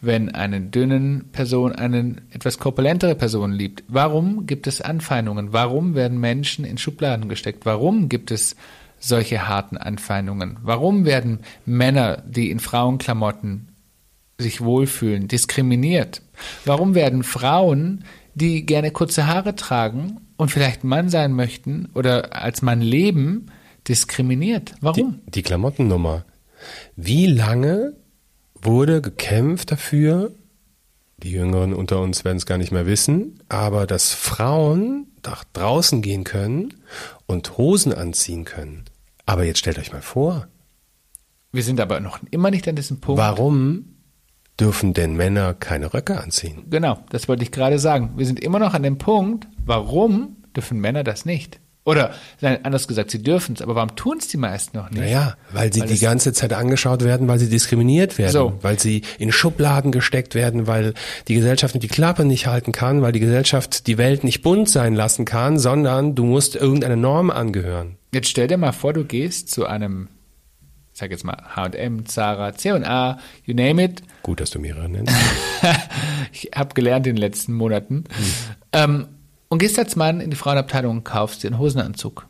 wenn 0.00 0.34
eine 0.34 0.62
dünnen 0.62 1.28
Person 1.32 1.72
eine 1.72 2.16
etwas 2.30 2.58
korpulentere 2.58 3.16
Person 3.16 3.52
liebt? 3.52 3.84
Warum 3.88 4.46
gibt 4.46 4.66
es 4.66 4.80
Anfeindungen? 4.80 5.52
Warum 5.52 5.94
werden 5.94 6.18
Menschen 6.18 6.64
in 6.64 6.78
Schubladen 6.78 7.28
gesteckt? 7.28 7.66
Warum 7.66 8.08
gibt 8.08 8.30
es 8.30 8.56
solche 8.98 9.48
harten 9.48 9.76
Anfeindungen? 9.76 10.58
Warum 10.62 11.04
werden 11.04 11.40
Männer, 11.64 12.22
die 12.26 12.50
in 12.50 12.60
Frauenklamotten 12.60 13.68
sich 14.38 14.60
wohlfühlen, 14.60 15.28
diskriminiert? 15.28 16.22
Warum 16.64 16.94
werden 16.94 17.22
Frauen, 17.22 18.04
die 18.34 18.66
gerne 18.66 18.90
kurze 18.90 19.26
Haare 19.26 19.54
tragen 19.54 20.20
und 20.36 20.50
vielleicht 20.50 20.84
Mann 20.84 21.08
sein 21.08 21.32
möchten 21.32 21.88
oder 21.94 22.34
als 22.34 22.62
Mann 22.62 22.80
leben, 22.80 23.46
diskriminiert? 23.88 24.74
Warum? 24.80 25.20
Die, 25.26 25.30
die 25.30 25.42
Klamottennummer. 25.42 26.24
Wie 26.96 27.26
lange 27.26 27.94
wurde 28.60 29.00
gekämpft 29.00 29.70
dafür, 29.70 30.32
die 31.18 31.30
Jüngeren 31.30 31.72
unter 31.72 32.00
uns 32.00 32.24
werden 32.24 32.36
es 32.36 32.46
gar 32.46 32.58
nicht 32.58 32.72
mehr 32.72 32.86
wissen, 32.86 33.42
aber 33.48 33.86
dass 33.86 34.12
Frauen 34.12 35.06
nach 35.24 35.44
draußen 35.44 36.02
gehen 36.02 36.24
können 36.24 36.74
und 37.26 37.56
Hosen 37.56 37.92
anziehen 37.92 38.44
können. 38.44 38.84
Aber 39.24 39.44
jetzt 39.44 39.58
stellt 39.58 39.78
euch 39.78 39.92
mal 39.92 40.02
vor. 40.02 40.48
Wir 41.52 41.62
sind 41.62 41.80
aber 41.80 42.00
noch 42.00 42.20
immer 42.30 42.50
nicht 42.50 42.68
an 42.68 42.76
diesem 42.76 43.00
Punkt. 43.00 43.18
Warum 43.20 43.96
dürfen 44.60 44.94
denn 44.94 45.16
Männer 45.16 45.54
keine 45.54 45.94
Röcke 45.94 46.20
anziehen? 46.20 46.64
Genau, 46.68 46.98
das 47.10 47.28
wollte 47.28 47.42
ich 47.42 47.50
gerade 47.50 47.78
sagen. 47.78 48.12
Wir 48.16 48.26
sind 48.26 48.40
immer 48.40 48.58
noch 48.58 48.74
an 48.74 48.82
dem 48.82 48.98
Punkt, 48.98 49.48
warum 49.64 50.44
dürfen 50.54 50.78
Männer 50.78 51.02
das 51.02 51.24
nicht? 51.24 51.60
Oder 51.86 52.14
anders 52.40 52.88
gesagt, 52.88 53.12
sie 53.12 53.22
dürfen 53.22 53.54
es, 53.54 53.62
aber 53.62 53.76
warum 53.76 53.94
tun 53.94 54.18
es 54.18 54.26
die 54.26 54.38
meisten 54.38 54.76
noch 54.76 54.90
nicht? 54.90 55.02
Naja, 55.02 55.36
weil 55.52 55.72
sie 55.72 55.82
weil 55.82 55.88
die 55.88 56.00
ganze 56.00 56.32
Zeit 56.32 56.52
angeschaut 56.52 57.04
werden, 57.04 57.28
weil 57.28 57.38
sie 57.38 57.48
diskriminiert 57.48 58.18
werden, 58.18 58.32
so. 58.32 58.58
weil 58.60 58.76
sie 58.76 59.02
in 59.20 59.30
Schubladen 59.30 59.92
gesteckt 59.92 60.34
werden, 60.34 60.66
weil 60.66 60.94
die 61.28 61.34
Gesellschaft 61.34 61.80
die 61.80 61.86
Klappe 61.86 62.24
nicht 62.24 62.48
halten 62.48 62.72
kann, 62.72 63.02
weil 63.02 63.12
die 63.12 63.20
Gesellschaft 63.20 63.86
die 63.86 63.98
Welt 63.98 64.24
nicht 64.24 64.42
bunt 64.42 64.68
sein 64.68 64.96
lassen 64.96 65.24
kann, 65.24 65.60
sondern 65.60 66.16
du 66.16 66.24
musst 66.24 66.56
irgendeiner 66.56 66.96
Norm 66.96 67.30
angehören. 67.30 67.98
Jetzt 68.12 68.30
stell 68.30 68.48
dir 68.48 68.56
mal 68.56 68.72
vor, 68.72 68.92
du 68.92 69.04
gehst 69.04 69.52
zu 69.52 69.66
einem, 69.66 70.08
ich 70.92 70.98
sag 70.98 71.12
jetzt 71.12 71.22
mal 71.22 71.40
H&M, 71.54 72.04
Zara, 72.06 72.52
C&A, 72.52 73.20
you 73.44 73.54
name 73.54 73.84
it. 73.84 74.02
Gut, 74.24 74.40
dass 74.40 74.50
du 74.50 74.58
mehrere 74.58 74.88
nennst. 74.88 75.14
ich 76.32 76.50
habe 76.52 76.74
gelernt 76.74 77.06
in 77.06 77.14
den 77.14 77.20
letzten 77.20 77.52
Monaten. 77.52 78.06
Hm. 78.08 78.24
Ähm, 78.72 79.06
und 79.48 79.58
gehst 79.58 79.78
als 79.78 79.96
Mann 79.96 80.20
in 80.20 80.30
die 80.30 80.36
Frauenabteilung 80.36 80.98
und 80.98 81.04
kaufst 81.04 81.42
dir 81.42 81.48
einen 81.48 81.58
Hosenanzug. 81.58 82.26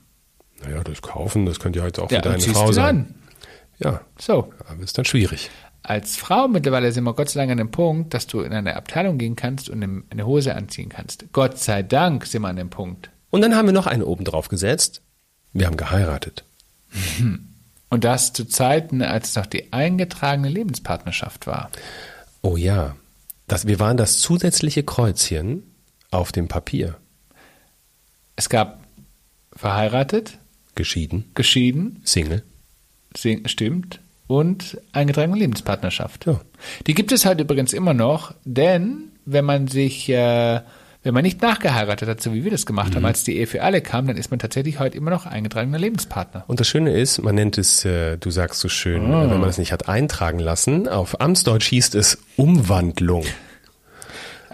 Naja, 0.62 0.83
das 0.83 1.02
Kaufen, 1.02 1.46
das 1.46 1.61
könnte 1.61 1.81
ja 1.81 1.85
heute 1.85 2.02
auch 2.02 2.11
ja, 2.11 2.22
für 2.22 2.29
deine 2.31 2.40
Frau 2.40 2.72
sein. 2.72 2.96
An. 2.96 3.14
Ja. 3.79 4.00
So. 4.18 4.52
Aber 4.66 4.83
ist 4.83 4.96
dann 4.96 5.05
schwierig. 5.05 5.50
Als 5.83 6.16
Frau 6.16 6.48
mittlerweile 6.48 6.90
sind 6.90 7.05
wir 7.05 7.14
Gott 7.14 7.29
sei 7.29 7.40
Dank 7.40 7.52
an 7.52 7.59
dem 7.59 7.70
Punkt, 7.70 8.12
dass 8.12 8.26
du 8.26 8.40
in 8.40 8.52
eine 8.52 8.74
Abteilung 8.74 9.18
gehen 9.18 9.37
kannst 9.37 9.68
und 9.70 10.05
eine 10.11 10.26
Hose 10.26 10.55
anziehen 10.55 10.88
kannst. 10.88 11.26
Gott 11.33 11.59
sei 11.59 11.83
Dank 11.83 12.26
sind 12.26 12.42
wir 12.42 12.48
an 12.48 12.57
dem 12.57 12.70
Punkt. 12.70 13.11
Und 13.31 13.42
dann 13.42 13.55
haben 13.55 13.66
wir 13.66 13.72
noch 13.72 13.87
einen 13.87 14.02
oben 14.02 14.24
drauf 14.24 14.48
gesetzt. 14.48 15.02
Wir 15.52 15.66
haben 15.66 15.76
geheiratet. 15.76 16.44
Und 17.88 18.05
das 18.05 18.33
zu 18.33 18.46
Zeiten, 18.48 19.00
als 19.00 19.31
es 19.31 19.37
noch 19.37 19.46
die 19.46 19.72
eingetragene 19.72 20.48
Lebenspartnerschaft 20.48 21.46
war. 21.46 21.70
Oh 22.42 22.57
ja. 22.57 22.96
Das, 23.46 23.66
wir 23.66 23.79
waren 23.79 23.96
das 23.96 24.18
zusätzliche 24.18 24.83
Kreuzchen 24.83 25.62
auf 26.11 26.33
dem 26.33 26.48
Papier. 26.48 26.96
Es 28.37 28.49
gab 28.49 28.81
verheiratet, 29.55 30.38
geschieden, 30.75 31.25
geschieden, 31.35 32.01
Single, 32.05 32.42
sing, 33.16 33.49
stimmt, 33.49 34.01
und 34.27 34.79
eingetragene 34.92 35.38
Lebenspartnerschaft. 35.38 36.27
Ja. 36.27 36.40
Die 36.87 36.94
gibt 36.94 37.12
es 37.12 37.25
halt 37.25 37.40
übrigens 37.40 37.72
immer 37.72 37.94
noch, 37.94 38.35
denn 38.44 39.11
wenn 39.25 39.44
man 39.44 39.68
sich, 39.68 40.09
äh, 40.09 40.61
wenn 41.03 41.14
man 41.14 41.22
nicht 41.22 41.40
nachgeheiratet 41.40 42.09
hat, 42.09 42.20
so 42.20 42.35
wie 42.35 42.44
wir 42.44 42.51
das 42.51 42.66
gemacht 42.66 42.90
mhm. 42.90 42.96
haben, 42.96 43.05
als 43.07 43.25
die 43.25 43.37
Ehe 43.37 43.46
für 43.46 43.62
alle 43.62 43.81
kam, 43.81 44.07
dann 44.07 44.16
ist 44.16 44.31
man 44.31 44.38
tatsächlich 44.38 44.79
heute 44.79 44.99
immer 44.99 45.11
noch 45.11 45.27
eingetragener 45.27 45.79
Lebenspartner. 45.79 46.44
Und 46.46 46.61
das 46.61 46.68
Schöne 46.68 46.92
ist, 46.92 47.22
man 47.22 47.37
nennt 47.37 47.59
es, 47.59 47.85
äh, 47.85 48.18
du 48.18 48.31
sagst 48.31 48.61
so 48.61 48.68
schön, 48.68 49.07
oh. 49.07 49.31
wenn 49.31 49.40
man 49.40 49.49
es 49.49 49.59
nicht 49.59 49.72
hat 49.72 49.88
eintragen 49.88 50.40
lassen, 50.40 50.88
auf 50.88 51.20
Amtsdeutsch 51.20 51.68
hieß 51.68 51.94
es 51.94 52.18
Umwandlung. 52.37 53.25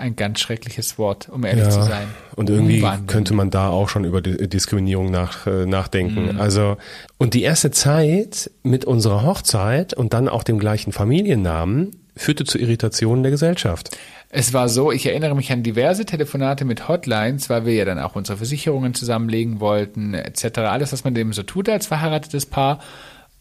Ein 0.02 0.16
ganz 0.16 0.40
schreckliches 0.40 0.98
Wort, 0.98 1.28
um 1.30 1.44
ehrlich 1.44 1.64
Ja, 1.64 1.70
zu 1.70 1.82
sein. 1.82 2.08
und 2.36 2.50
irgendwie 2.50 2.76
Umwandeln. 2.78 3.06
könnte 3.06 3.34
man 3.34 3.50
da 3.50 3.68
auch 3.68 3.88
schon 3.88 4.04
über 4.04 4.20
die 4.20 4.48
Diskriminierung 4.48 5.10
nach, 5.10 5.46
äh, 5.46 5.64
nachdenken. 5.64 6.38
Also, 6.38 6.76
und 7.18 7.34
die 7.34 7.42
erste 7.42 7.70
Zeit 7.70 8.50
mit 8.62 8.84
unserer 8.84 9.22
Hochzeit 9.24 9.94
und 9.94 10.12
dann 10.12 10.28
auch 10.28 10.42
dem 10.42 10.58
gleichen 10.58 10.92
Familiennamen 10.92 11.92
führte 12.16 12.44
zu 12.44 12.58
Irritationen 12.58 13.22
der 13.22 13.30
Gesellschaft. 13.32 13.96
Es 14.28 14.52
war 14.52 14.68
so, 14.68 14.92
ich 14.92 15.06
erinnere 15.06 15.34
mich 15.34 15.52
an 15.52 15.62
diverse 15.62 16.04
Telefonate 16.04 16.64
mit 16.64 16.88
Hotlines, 16.88 17.48
weil 17.48 17.64
wir 17.64 17.74
ja 17.74 17.84
dann 17.84 17.98
auch 17.98 18.16
unsere 18.16 18.38
Versicherungen 18.38 18.94
zusammenlegen 18.94 19.60
wollten, 19.60 20.14
etc. 20.14 20.58
Alles, 20.60 20.92
was 20.92 21.04
man 21.04 21.14
eben 21.16 21.32
so 21.32 21.42
tut 21.42 21.68
als 21.68 21.86
verheiratetes 21.86 22.46
Paar. 22.46 22.80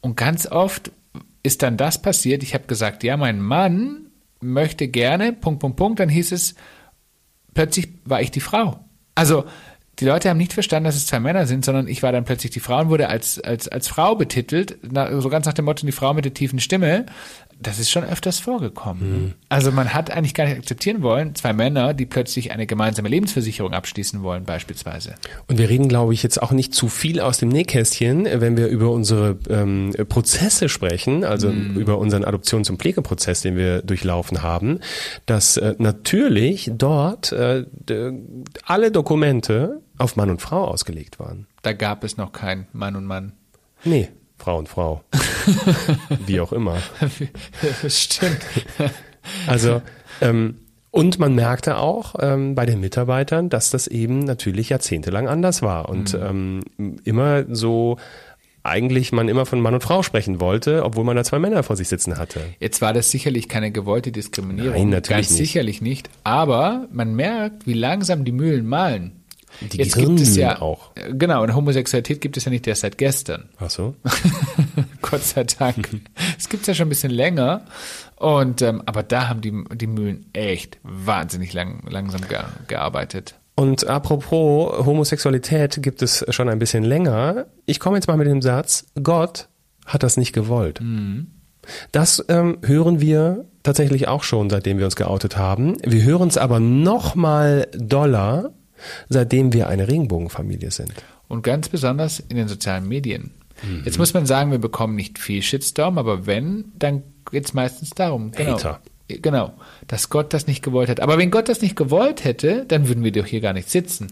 Und 0.02 0.16
ganz 0.18 0.48
oft 0.48 0.92
ist 1.44 1.64
dann 1.64 1.76
das 1.78 2.02
passiert. 2.02 2.44
Ich 2.44 2.54
habe 2.54 2.66
gesagt, 2.68 3.04
ja, 3.04 3.18
mein 3.18 3.42
Mann 3.42 4.08
möchte 4.42 4.88
gerne, 4.88 5.34
Punkt, 5.34 5.60
Punkt, 5.60 5.78
Punkt. 5.78 6.00
Dann 6.00 6.10
hieß 6.10 6.32
es, 6.32 6.56
plötzlich 7.54 7.90
war 8.06 8.22
ich 8.22 8.32
die 8.32 8.40
Frau. 8.40 8.86
Also 9.16 9.46
die 10.02 10.06
Leute 10.06 10.30
haben 10.30 10.38
nicht 10.38 10.54
verstanden, 10.54 10.86
dass 10.86 10.96
es 10.96 11.06
zwei 11.06 11.20
Männer 11.20 11.46
sind, 11.46 11.64
sondern 11.64 11.88
ich 11.88 12.02
war 12.02 12.12
dann 12.12 12.26
plötzlich 12.26 12.52
die 12.52 12.60
Frau 12.60 12.80
und 12.80 12.90
wurde 12.90 13.08
als, 13.08 13.40
als, 13.40 13.68
als 13.68 13.88
Frau 13.88 14.16
betitelt, 14.16 14.80
so 15.20 15.30
ganz 15.30 15.46
nach 15.46 15.54
dem 15.54 15.66
Motto, 15.66 15.86
die 15.86 15.92
Frau 15.92 16.16
mit 16.16 16.26
der 16.26 16.34
tiefen 16.34 16.60
Stimme. 16.60 17.06
Das 17.62 17.78
ist 17.78 17.92
schon 17.92 18.04
öfters 18.04 18.40
vorgekommen. 18.40 19.36
Also 19.48 19.72
man 19.72 19.94
hat 19.94 20.10
eigentlich 20.10 20.34
gar 20.34 20.46
nicht 20.46 20.58
akzeptieren 20.58 21.04
wollen, 21.04 21.36
zwei 21.36 21.54
Männer, 21.54 21.94
die 21.94 22.08
plötzlich 22.08 22.52
eine 22.52 22.66
gemeinsame 22.66 23.08
Lebensversicherung 23.10 23.74
abschließen 23.74 24.24
wollen, 24.24 24.46
beispielsweise. 24.46 25.14
Und 25.48 25.60
wir 25.60 25.70
reden, 25.70 25.88
glaube 25.88 26.16
ich, 26.16 26.24
jetzt 26.24 26.42
auch 26.42 26.52
nicht 26.52 26.74
zu 26.74 26.88
viel 26.88 27.20
aus 27.20 27.38
dem 27.38 27.50
Nähkästchen, 27.50 28.26
wenn 28.26 28.58
wir 28.58 28.68
über 28.70 28.90
unsere 28.90 29.38
ähm, 29.48 29.94
Prozesse 30.10 30.70
sprechen, 30.70 31.24
also 31.24 31.52
über 31.52 32.00
unseren 32.00 32.24
Adoptions- 32.24 32.72
und 32.72 32.80
Pflegeprozess, 32.80 33.42
den 33.42 33.56
wir 33.56 33.84
durchlaufen 33.84 34.42
haben, 34.42 34.80
dass 35.28 35.58
äh, 35.58 35.76
natürlich 35.78 36.72
dort 36.74 37.32
äh, 37.32 37.66
alle 38.66 38.90
Dokumente 38.90 39.82
auf 40.02 40.16
Mann 40.16 40.30
und 40.30 40.42
Frau 40.42 40.66
ausgelegt 40.66 41.20
waren. 41.20 41.48
Da 41.62 41.74
gab 41.74 42.04
es 42.04 42.18
noch 42.18 42.32
kein 42.32 42.68
Mann 42.74 42.96
und 42.96 43.06
Mann. 43.06 43.34
Nee, 43.84 44.10
Frau 44.38 44.58
und 44.58 44.68
Frau. 44.70 45.04
Wie 46.26 46.40
auch 46.40 46.52
immer. 46.52 46.78
Das 47.82 48.00
stimmt. 48.02 48.40
Also, 49.48 49.82
ähm, 50.20 50.56
und 50.90 51.20
man 51.20 51.36
merkte 51.36 51.78
auch 51.78 52.16
ähm, 52.20 52.54
bei 52.56 52.66
den 52.66 52.80
Mitarbeitern, 52.82 53.50
dass 53.50 53.70
das 53.70 53.88
eben 53.88 54.20
natürlich 54.20 54.70
jahrzehntelang 54.70 55.28
anders 55.28 55.62
war 55.62 55.88
und 55.90 56.14
ähm, 56.14 56.62
immer 57.06 57.46
so 57.54 57.98
eigentlich 58.64 59.12
man 59.12 59.28
immer 59.28 59.46
von 59.46 59.60
Mann 59.62 59.74
und 59.74 59.82
Frau 59.82 60.04
sprechen 60.04 60.40
wollte, 60.40 60.84
obwohl 60.84 61.04
man 61.04 61.16
da 61.16 61.24
zwei 61.24 61.40
Männer 61.40 61.64
vor 61.64 61.76
sich 61.76 61.88
sitzen 61.88 62.18
hatte. 62.18 62.42
Jetzt 62.60 62.82
war 62.82 62.94
das 62.94 63.10
sicherlich 63.10 63.48
keine 63.48 63.72
gewollte 63.72 64.12
Diskriminierung. 64.12 64.74
Nein, 64.74 64.90
natürlich 64.90 65.28
Ganz 65.28 65.30
nicht. 65.32 65.38
sicherlich 65.40 65.82
nicht. 65.82 66.10
Aber 66.24 66.88
man 66.92 67.16
merkt, 67.16 67.66
wie 67.66 67.74
langsam 67.74 68.24
die 68.26 68.32
Mühlen 68.32 68.68
malen. 68.68 69.21
Die 69.62 69.78
Jetzt 69.78 69.96
gibt 69.96 70.20
es 70.20 70.36
ja 70.36 70.62
auch. 70.62 70.92
Genau, 71.12 71.44
und 71.44 71.54
Homosexualität 71.54 72.20
gibt 72.22 72.38
es 72.38 72.46
ja 72.46 72.52
nicht 72.52 72.66
erst 72.68 72.82
seit 72.82 72.98
gestern. 72.98 73.50
Ach 73.60 73.70
so. 73.70 73.96
Gott 75.02 75.24
sei 75.24 75.44
Dank. 75.44 75.90
Es 76.38 76.50
gibt's 76.50 76.68
ja 76.68 76.74
schon 76.74 76.88
ein 76.88 76.90
bisschen 76.90 77.12
länger. 77.12 77.66
Und 78.16 78.62
ähm, 78.62 78.82
aber 78.86 79.04
da 79.04 79.30
haben 79.30 79.42
die, 79.42 79.64
die 79.76 79.88
Mühlen 79.88 80.26
echt 80.34 80.80
wahnsinnig 80.84 81.54
lang, 81.54 81.84
langsam 81.90 82.22
ge 82.28 82.40
gearbeitet. 82.68 83.36
Und 83.56 83.86
apropos 83.86 84.86
Homosexualität 84.86 85.84
gibt 85.84 86.02
es 86.02 86.26
schon 86.30 86.50
ein 86.50 86.60
bisschen 86.60 86.84
länger. 86.84 87.46
Ich 87.66 87.80
komme 87.80 87.98
jetzt 87.98 88.08
mal 88.08 88.18
mit 88.18 88.28
dem 88.28 88.42
Satz, 88.42 88.86
Gott 89.02 89.50
hat 89.86 90.04
das 90.04 90.18
nicht 90.18 90.34
gewollt. 90.34 90.80
Das 91.92 92.26
ähm, 92.30 92.58
hören 92.64 93.02
wir 93.02 93.46
tatsächlich 93.64 94.08
auch 94.08 94.24
schon, 94.24 94.50
seitdem 94.50 94.78
wir 94.78 94.86
uns 94.86 94.96
geoutet 94.96 95.38
haben. 95.38 95.78
Wir 95.84 96.04
hören 96.04 96.28
es 96.28 96.38
aber 96.38 96.60
noch 96.60 97.16
mal 97.16 97.68
doller, 97.74 98.52
seitdem 99.10 99.54
wir 99.54 99.68
eine 99.68 99.88
Regenbogenfamilie 99.88 100.72
sind. 100.72 100.94
Und 101.28 101.44
ganz 101.44 101.70
besonders 101.70 102.20
in 102.20 102.38
den 102.38 102.48
sozialen 102.48 102.88
Medien. 102.88 103.32
Mhm. 103.64 103.84
Jetzt 103.86 103.98
muss 103.98 104.14
man 104.14 104.26
sagen, 104.26 104.52
wir 104.52 104.60
bekommen 104.60 104.96
nicht 104.96 105.20
viel 105.20 105.42
Shitstorm, 105.42 105.98
aber 105.98 106.26
wenn, 106.26 106.66
dann 106.78 107.04
geht's 107.30 107.54
meistens 107.54 107.92
darum. 107.92 108.32
Genau. 108.32 108.54
Hater. 108.54 108.82
Genau, 109.08 109.54
dass 109.88 110.10
Gott 110.10 110.34
das 110.34 110.48
nicht 110.48 110.64
gewollt 110.64 110.90
hat. 110.90 111.02
Aber 111.02 111.18
wenn 111.18 111.32
Gott 111.32 111.50
das 111.50 111.62
nicht 111.62 111.76
gewollt 111.76 112.24
hätte, 112.24 112.66
dann 112.68 112.88
würden 112.88 113.04
wir 113.04 113.12
doch 113.12 113.26
hier 113.26 113.42
gar 113.42 113.54
nicht 113.54 113.70
sitzen. 113.70 114.08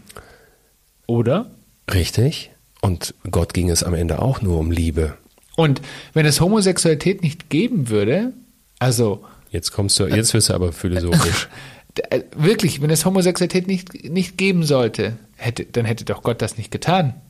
Oder? 1.06 1.50
Richtig. 1.92 2.50
Und 2.82 3.14
Gott 3.30 3.54
ging 3.54 3.70
es 3.70 3.82
am 3.82 3.94
Ende 3.94 4.20
auch 4.20 4.42
nur 4.42 4.58
um 4.58 4.70
Liebe. 4.70 5.16
Und 5.56 5.80
wenn 6.12 6.26
es 6.26 6.40
Homosexualität 6.40 7.22
nicht 7.22 7.48
geben 7.48 7.88
würde, 7.88 8.32
also 8.78 9.24
Jetzt 9.50 9.72
kommst 9.72 9.98
du, 9.98 10.06
jetzt 10.06 10.32
wirst 10.32 10.48
du 10.48 10.54
aber 10.54 10.72
philosophisch. 10.72 11.48
äh, 12.10 12.22
wirklich, 12.36 12.80
wenn 12.82 12.90
es 12.90 13.04
Homosexualität 13.04 13.66
nicht, 13.66 14.10
nicht 14.10 14.38
geben 14.38 14.64
sollte, 14.64 15.16
hätte, 15.36 15.64
dann 15.64 15.84
hätte 15.84 16.04
doch 16.04 16.22
Gott 16.22 16.42
das 16.42 16.56
nicht 16.56 16.70
getan. 16.70 17.20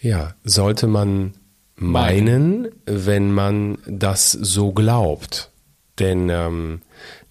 Ja, 0.00 0.34
sollte 0.44 0.86
man 0.86 1.34
meinen, 1.76 2.68
wenn 2.86 3.32
man 3.32 3.78
das 3.86 4.32
so 4.32 4.72
glaubt. 4.72 5.50
Denn 5.98 6.28
ähm, 6.28 6.80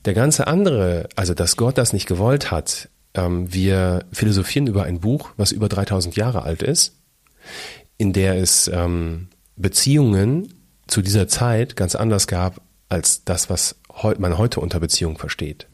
der 0.05 0.13
ganze 0.13 0.47
andere, 0.47 1.09
also 1.15 1.33
dass 1.33 1.57
Gott 1.57 1.77
das 1.77 1.93
nicht 1.93 2.07
gewollt 2.07 2.51
hat, 2.51 2.89
ähm, 3.13 3.53
wir 3.53 4.05
philosophieren 4.11 4.67
über 4.67 4.83
ein 4.83 4.99
Buch, 4.99 5.31
was 5.37 5.51
über 5.51 5.69
3000 5.69 6.15
Jahre 6.15 6.43
alt 6.43 6.63
ist, 6.63 6.95
in 7.97 8.13
der 8.13 8.35
es 8.37 8.67
ähm, 8.67 9.27
Beziehungen 9.55 10.53
zu 10.87 11.01
dieser 11.01 11.27
Zeit 11.27 11.75
ganz 11.75 11.95
anders 11.95 12.27
gab 12.27 12.61
als 12.89 13.23
das, 13.23 13.49
was 13.49 13.75
man 14.17 14.37
heute 14.37 14.59
unter 14.59 14.79
Beziehung 14.79 15.17
versteht. 15.17 15.67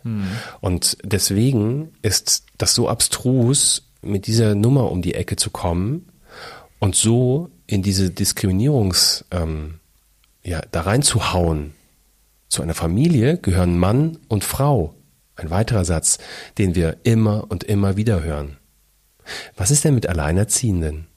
Und 0.62 0.98
deswegen 1.04 1.94
ist 2.02 2.46
das 2.58 2.76
so 2.76 2.88
abstrus, 2.88 3.88
mit 4.02 4.28
dieser 4.28 4.56
Nummer 4.56 4.92
um 4.92 5.02
die 5.02 5.14
Ecke 5.14 5.36
zu 5.36 5.50
kommen 5.52 6.08
und 6.80 6.96
so 6.96 7.50
in 7.68 7.84
diese 7.84 8.10
Diskriminierungs, 8.10 9.26
ähm, 9.32 9.80
ja, 10.44 10.62
da 10.72 10.82
reinzuhauen. 10.82 11.74
Zu 12.50 12.64
einer 12.64 12.74
Familie 12.74 13.38
gehören 13.38 13.78
Mann 13.78 14.18
und 14.28 14.44
Frau. 14.44 14.96
Ein 15.36 15.50
weiterer 15.50 15.86
Satz, 15.86 16.18
den 16.58 16.76
wir 16.76 16.98
immer 17.04 17.46
und 17.50 17.64
immer 17.64 17.96
wieder 17.96 18.24
hören. 18.24 18.58
Was 19.56 19.72
ist 19.72 19.86
denn 19.86 19.96
mit 19.96 20.08
Alleinerziehenden? 20.08 21.08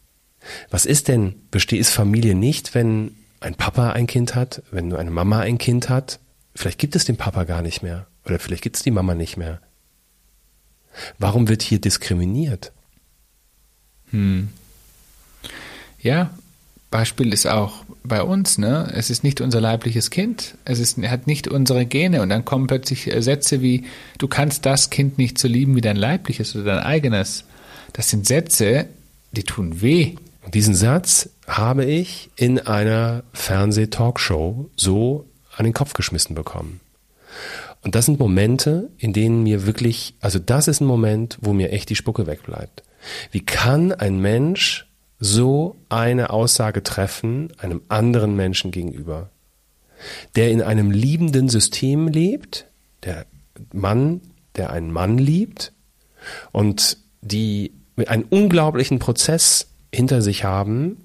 Was 0.70 0.84
ist 0.84 1.08
denn, 1.08 1.34
besteht 1.50 1.86
Familie 1.86 2.34
nicht, 2.34 2.74
wenn 2.74 3.16
ein 3.40 3.54
Papa 3.54 3.90
ein 3.90 4.06
Kind 4.06 4.34
hat, 4.34 4.62
wenn 4.70 4.88
nur 4.88 4.98
eine 4.98 5.10
Mama 5.10 5.40
ein 5.40 5.58
Kind 5.58 5.88
hat? 5.88 6.20
Vielleicht 6.54 6.78
gibt 6.78 6.96
es 6.96 7.04
den 7.04 7.16
Papa 7.16 7.44
gar 7.44 7.62
nicht 7.62 7.82
mehr. 7.82 8.06
Oder 8.24 8.38
vielleicht 8.38 8.62
gibt 8.62 8.76
es 8.76 8.82
die 8.82 8.90
Mama 8.90 9.14
nicht 9.14 9.36
mehr. 9.36 9.60
Warum 11.18 11.48
wird 11.48 11.62
hier 11.62 11.80
diskriminiert? 11.80 12.72
Ja, 16.00 16.30
Beispiel 16.90 17.32
ist 17.32 17.46
auch 17.48 17.84
bei 18.04 18.22
uns, 18.22 18.56
ne? 18.56 18.88
Es 18.94 19.10
ist 19.10 19.24
nicht 19.24 19.40
unser 19.40 19.60
leibliches 19.60 20.10
Kind, 20.10 20.54
es 20.64 20.78
ist, 20.78 20.96
hat 20.98 21.26
nicht 21.26 21.48
unsere 21.48 21.86
Gene 21.86 22.22
und 22.22 22.28
dann 22.28 22.44
kommen 22.44 22.68
plötzlich 22.68 23.12
äh, 23.12 23.20
Sätze 23.20 23.62
wie, 23.62 23.84
du 24.18 24.28
kannst 24.28 24.64
das 24.64 24.90
Kind 24.90 25.18
nicht 25.18 25.38
so 25.38 25.48
lieben 25.48 25.74
wie 25.74 25.80
dein 25.80 25.96
leibliches 25.96 26.54
oder 26.54 26.76
dein 26.76 26.84
eigenes. 26.84 27.44
Das 27.94 28.10
sind 28.10 28.26
Sätze, 28.26 28.86
die 29.32 29.42
tun 29.42 29.82
weh. 29.82 30.14
Diesen 30.52 30.76
Satz 30.76 31.30
habe 31.48 31.84
ich 31.84 32.30
in 32.36 32.60
einer 32.60 33.24
Fernseh-Talkshow 33.32 34.70
so 34.76 35.26
an 35.56 35.64
den 35.64 35.74
Kopf 35.74 35.92
geschmissen 35.94 36.34
bekommen. 36.34 36.80
Und 37.82 37.94
das 37.94 38.06
sind 38.06 38.18
Momente, 38.18 38.90
in 38.98 39.12
denen 39.12 39.42
mir 39.42 39.66
wirklich, 39.66 40.14
also 40.20 40.38
das 40.38 40.68
ist 40.68 40.80
ein 40.80 40.86
Moment, 40.86 41.38
wo 41.42 41.52
mir 41.52 41.70
echt 41.70 41.90
die 41.90 41.96
Spucke 41.96 42.26
wegbleibt. 42.26 42.82
Wie 43.30 43.44
kann 43.44 43.92
ein 43.92 44.18
Mensch 44.18 44.86
so 45.18 45.76
eine 45.88 46.30
Aussage 46.30 46.82
treffen 46.82 47.52
einem 47.58 47.82
anderen 47.88 48.36
Menschen 48.36 48.70
gegenüber, 48.70 49.30
der 50.34 50.50
in 50.50 50.62
einem 50.62 50.90
liebenden 50.90 51.48
System 51.48 52.08
lebt, 52.08 52.66
der 53.04 53.26
Mann, 53.72 54.20
der 54.56 54.70
einen 54.70 54.90
Mann 54.90 55.18
liebt 55.18 55.72
und 56.52 56.98
die 57.20 57.72
einen 58.06 58.24
unglaublichen 58.24 58.98
Prozess 58.98 59.68
hinter 59.92 60.22
sich 60.22 60.44
haben 60.44 61.03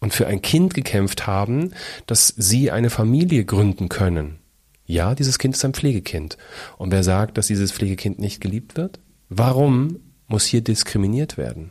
und 0.00 0.12
für 0.14 0.26
ein 0.26 0.42
Kind 0.42 0.74
gekämpft 0.74 1.26
haben, 1.26 1.72
dass 2.06 2.28
sie 2.36 2.70
eine 2.70 2.90
Familie 2.90 3.44
gründen 3.44 3.88
können. 3.88 4.38
Ja, 4.86 5.14
dieses 5.14 5.38
Kind 5.38 5.54
ist 5.54 5.64
ein 5.64 5.74
Pflegekind. 5.74 6.36
Und 6.78 6.90
wer 6.90 7.04
sagt, 7.04 7.38
dass 7.38 7.46
dieses 7.46 7.70
Pflegekind 7.70 8.18
nicht 8.18 8.40
geliebt 8.40 8.76
wird? 8.76 8.98
Warum 9.28 10.00
muss 10.26 10.44
hier 10.46 10.62
diskriminiert 10.62 11.36
werden? 11.38 11.70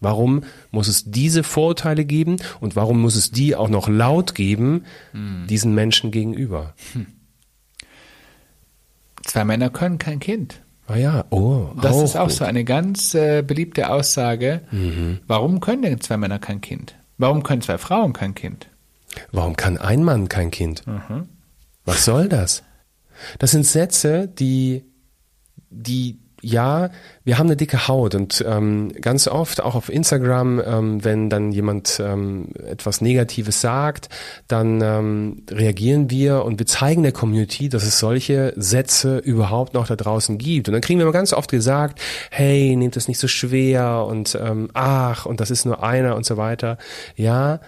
Warum 0.00 0.42
muss 0.70 0.88
es 0.88 1.04
diese 1.10 1.42
Vorurteile 1.42 2.04
geben 2.04 2.36
und 2.60 2.76
warum 2.76 3.00
muss 3.00 3.16
es 3.16 3.30
die 3.30 3.56
auch 3.56 3.70
noch 3.70 3.88
laut 3.88 4.34
geben, 4.34 4.84
diesen 5.48 5.74
Menschen 5.74 6.10
gegenüber? 6.10 6.74
Zwei 9.24 9.44
Männer 9.44 9.70
können 9.70 9.96
kein 9.98 10.20
Kind. 10.20 10.60
Ah 10.86 10.96
ja, 10.96 11.24
oh, 11.30 11.68
Das 11.80 12.02
ist 12.02 12.16
auch 12.16 12.24
gut. 12.28 12.32
so 12.36 12.44
eine 12.44 12.64
ganz 12.64 13.14
äh, 13.14 13.40
beliebte 13.42 13.88
Aussage. 13.88 14.60
Warum 15.26 15.60
können 15.60 15.80
denn 15.82 16.00
zwei 16.02 16.18
Männer 16.18 16.38
kein 16.38 16.60
Kind? 16.60 16.94
Warum 17.18 17.42
können 17.42 17.62
zwei 17.62 17.78
Frauen 17.78 18.12
kein 18.12 18.34
Kind? 18.34 18.68
Warum 19.32 19.56
kann 19.56 19.78
ein 19.78 20.02
Mann 20.02 20.28
kein 20.28 20.50
Kind? 20.50 20.82
Was 21.84 22.04
soll 22.04 22.28
das? 22.28 22.62
Das 23.38 23.52
sind 23.52 23.64
Sätze, 23.64 24.26
die 24.28 24.84
die 25.70 26.18
ja, 26.44 26.90
wir 27.24 27.38
haben 27.38 27.46
eine 27.46 27.56
dicke 27.56 27.88
Haut 27.88 28.14
und 28.14 28.44
ähm, 28.46 28.92
ganz 29.00 29.26
oft 29.26 29.62
auch 29.62 29.74
auf 29.74 29.88
Instagram, 29.88 30.60
ähm, 30.64 31.04
wenn 31.04 31.30
dann 31.30 31.52
jemand 31.52 32.00
ähm, 32.00 32.48
etwas 32.66 33.00
Negatives 33.00 33.60
sagt, 33.60 34.08
dann 34.46 34.80
ähm, 34.82 35.42
reagieren 35.50 36.10
wir 36.10 36.44
und 36.44 36.58
wir 36.58 36.66
zeigen 36.66 37.02
der 37.02 37.12
Community, 37.12 37.68
dass 37.68 37.84
es 37.84 37.98
solche 37.98 38.52
Sätze 38.56 39.18
überhaupt 39.18 39.74
noch 39.74 39.86
da 39.86 39.96
draußen 39.96 40.38
gibt. 40.38 40.68
Und 40.68 40.72
dann 40.72 40.82
kriegen 40.82 40.98
wir 40.98 41.04
immer 41.04 41.12
ganz 41.12 41.32
oft 41.32 41.50
gesagt, 41.50 42.00
hey, 42.30 42.76
nehmt 42.76 42.96
es 42.96 43.08
nicht 43.08 43.18
so 43.18 43.28
schwer 43.28 44.04
und 44.06 44.38
ähm, 44.40 44.68
ach, 44.74 45.26
und 45.26 45.40
das 45.40 45.50
ist 45.50 45.64
nur 45.64 45.82
einer 45.82 46.16
und 46.16 46.26
so 46.26 46.36
weiter. 46.36 46.78
Ja, 47.16 47.60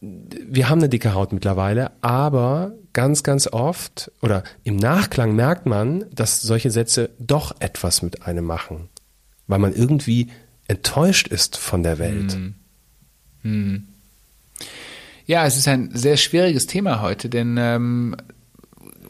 wir 0.00 0.68
haben 0.68 0.78
eine 0.78 0.88
dicke 0.88 1.14
Haut 1.14 1.32
mittlerweile, 1.32 1.92
aber 2.02 2.72
ganz, 2.92 3.22
ganz 3.22 3.46
oft 3.46 4.10
oder 4.22 4.44
im 4.62 4.76
Nachklang 4.76 5.34
merkt 5.34 5.66
man, 5.66 6.04
dass 6.12 6.42
solche 6.42 6.70
Sätze 6.70 7.10
doch 7.18 7.54
etwas 7.60 8.02
mit 8.02 8.26
einem 8.26 8.44
machen, 8.44 8.88
weil 9.46 9.58
man 9.58 9.74
irgendwie 9.74 10.28
enttäuscht 10.68 11.28
ist 11.28 11.56
von 11.56 11.82
der 11.82 11.98
Welt. 11.98 12.32
Hm. 12.32 12.54
Hm. 13.42 13.88
Ja, 15.26 15.44
es 15.44 15.56
ist 15.56 15.66
ein 15.66 15.90
sehr 15.92 16.16
schwieriges 16.16 16.66
Thema 16.66 17.00
heute, 17.02 17.28
denn 17.28 17.56
ähm, 17.58 18.16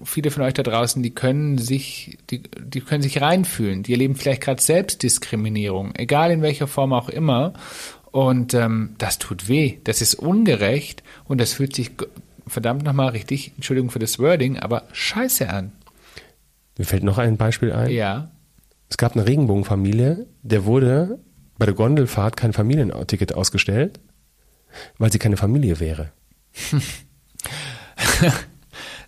viele 0.05 0.31
von 0.31 0.43
euch 0.43 0.55
da 0.55 0.63
draußen, 0.63 1.03
die 1.03 1.11
können 1.11 1.59
sich, 1.59 2.19
die, 2.31 2.43
die 2.43 2.81
können 2.81 3.03
sich 3.03 3.21
reinfühlen. 3.21 3.83
Die 3.83 3.93
erleben 3.93 4.15
vielleicht 4.15 4.43
gerade 4.43 4.63
Selbstdiskriminierung, 4.63 5.95
egal 5.95 6.31
in 6.31 6.43
welcher 6.43 6.67
Form 6.67 6.93
auch 6.93 7.09
immer. 7.09 7.55
Und 8.11 8.55
ähm, 8.55 8.95
das 8.99 9.19
tut 9.19 9.49
weh, 9.49 9.79
das 9.85 10.01
ist 10.01 10.15
ungerecht 10.15 11.03
und 11.25 11.41
das 11.41 11.53
fühlt 11.53 11.75
sich 11.75 11.91
verdammt 12.47 12.85
nochmal 12.85 13.11
richtig, 13.11 13.53
Entschuldigung 13.57 13.91
für 13.91 13.99
das 13.99 14.19
Wording, 14.19 14.59
aber 14.59 14.85
scheiße 14.93 15.49
an. 15.49 15.73
Mir 16.79 16.85
fällt 16.85 17.03
noch 17.03 17.19
ein 17.19 17.37
Beispiel 17.37 17.73
ein. 17.73 17.91
Ja. 17.91 18.31
Es 18.89 18.97
gab 18.97 19.17
eine 19.17 19.27
Regenbogenfamilie, 19.27 20.27
der 20.43 20.65
wurde 20.65 21.19
bei 21.59 21.67
der 21.67 21.75
Gondelfahrt 21.75 22.37
kein 22.37 22.53
Familienticket 22.53 23.35
ausgestellt, 23.35 23.99
weil 24.99 25.11
sie 25.11 25.19
keine 25.19 25.37
Familie 25.37 25.81
wäre. 25.81 26.13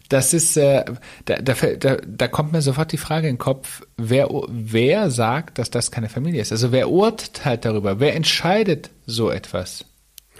Das 0.08 0.32
ist, 0.32 0.56
äh, 0.56 0.84
da, 1.26 1.36
da, 1.36 1.54
da, 1.54 1.96
da 1.96 2.28
kommt 2.28 2.52
mir 2.52 2.62
sofort 2.62 2.92
die 2.92 2.96
Frage 2.96 3.28
in 3.28 3.34
den 3.34 3.38
Kopf, 3.38 3.82
wer, 3.96 4.28
wer 4.48 5.10
sagt, 5.10 5.58
dass 5.58 5.70
das 5.70 5.90
keine 5.90 6.08
Familie 6.08 6.40
ist? 6.40 6.50
Also 6.50 6.72
wer 6.72 6.90
urteilt 6.90 7.64
darüber? 7.64 8.00
Wer 8.00 8.14
entscheidet 8.14 8.90
so 9.06 9.30
etwas? 9.30 9.84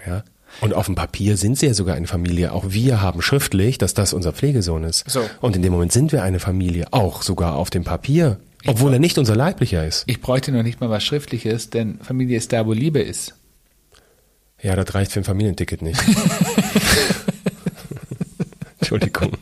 Ja. 0.07 0.23
Und 0.61 0.73
auf 0.73 0.87
dem 0.87 0.95
Papier 0.95 1.37
sind 1.37 1.57
sie 1.57 1.67
ja 1.67 1.73
sogar 1.73 1.95
eine 1.95 2.07
Familie. 2.07 2.51
Auch 2.53 2.65
wir 2.69 3.01
haben 3.01 3.21
schriftlich, 3.21 3.77
dass 3.77 3.93
das 3.93 4.13
unser 4.13 4.33
Pflegesohn 4.33 4.83
ist. 4.83 5.09
So. 5.09 5.21
Und 5.41 5.55
in 5.55 5.61
dem 5.61 5.71
Moment 5.71 5.91
sind 5.91 6.11
wir 6.11 6.23
eine 6.23 6.39
Familie, 6.39 6.87
auch 6.91 7.21
sogar 7.21 7.55
auf 7.55 7.69
dem 7.69 7.83
Papier, 7.83 8.39
obwohl 8.65 8.91
er 8.91 8.99
nicht 8.99 9.17
unser 9.17 9.35
leiblicher 9.35 9.85
ist. 9.85 10.03
Ich 10.07 10.21
bräuchte 10.21 10.51
noch 10.51 10.63
nicht 10.63 10.81
mal 10.81 10.89
was 10.89 11.03
Schriftliches, 11.03 11.69
denn 11.69 11.99
Familie 11.99 12.37
ist 12.37 12.51
da, 12.51 12.65
wo 12.65 12.73
Liebe 12.73 12.99
ist. 12.99 13.35
Ja, 14.61 14.75
das 14.75 14.93
reicht 14.93 15.11
für 15.13 15.21
ein 15.21 15.23
Familienticket 15.23 15.81
nicht. 15.81 16.01
Entschuldigung. 18.79 19.37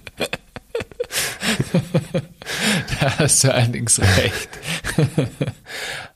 da 3.00 3.20
hast 3.20 3.44
du 3.44 3.54
allerdings 3.54 4.00
recht. 4.00 4.50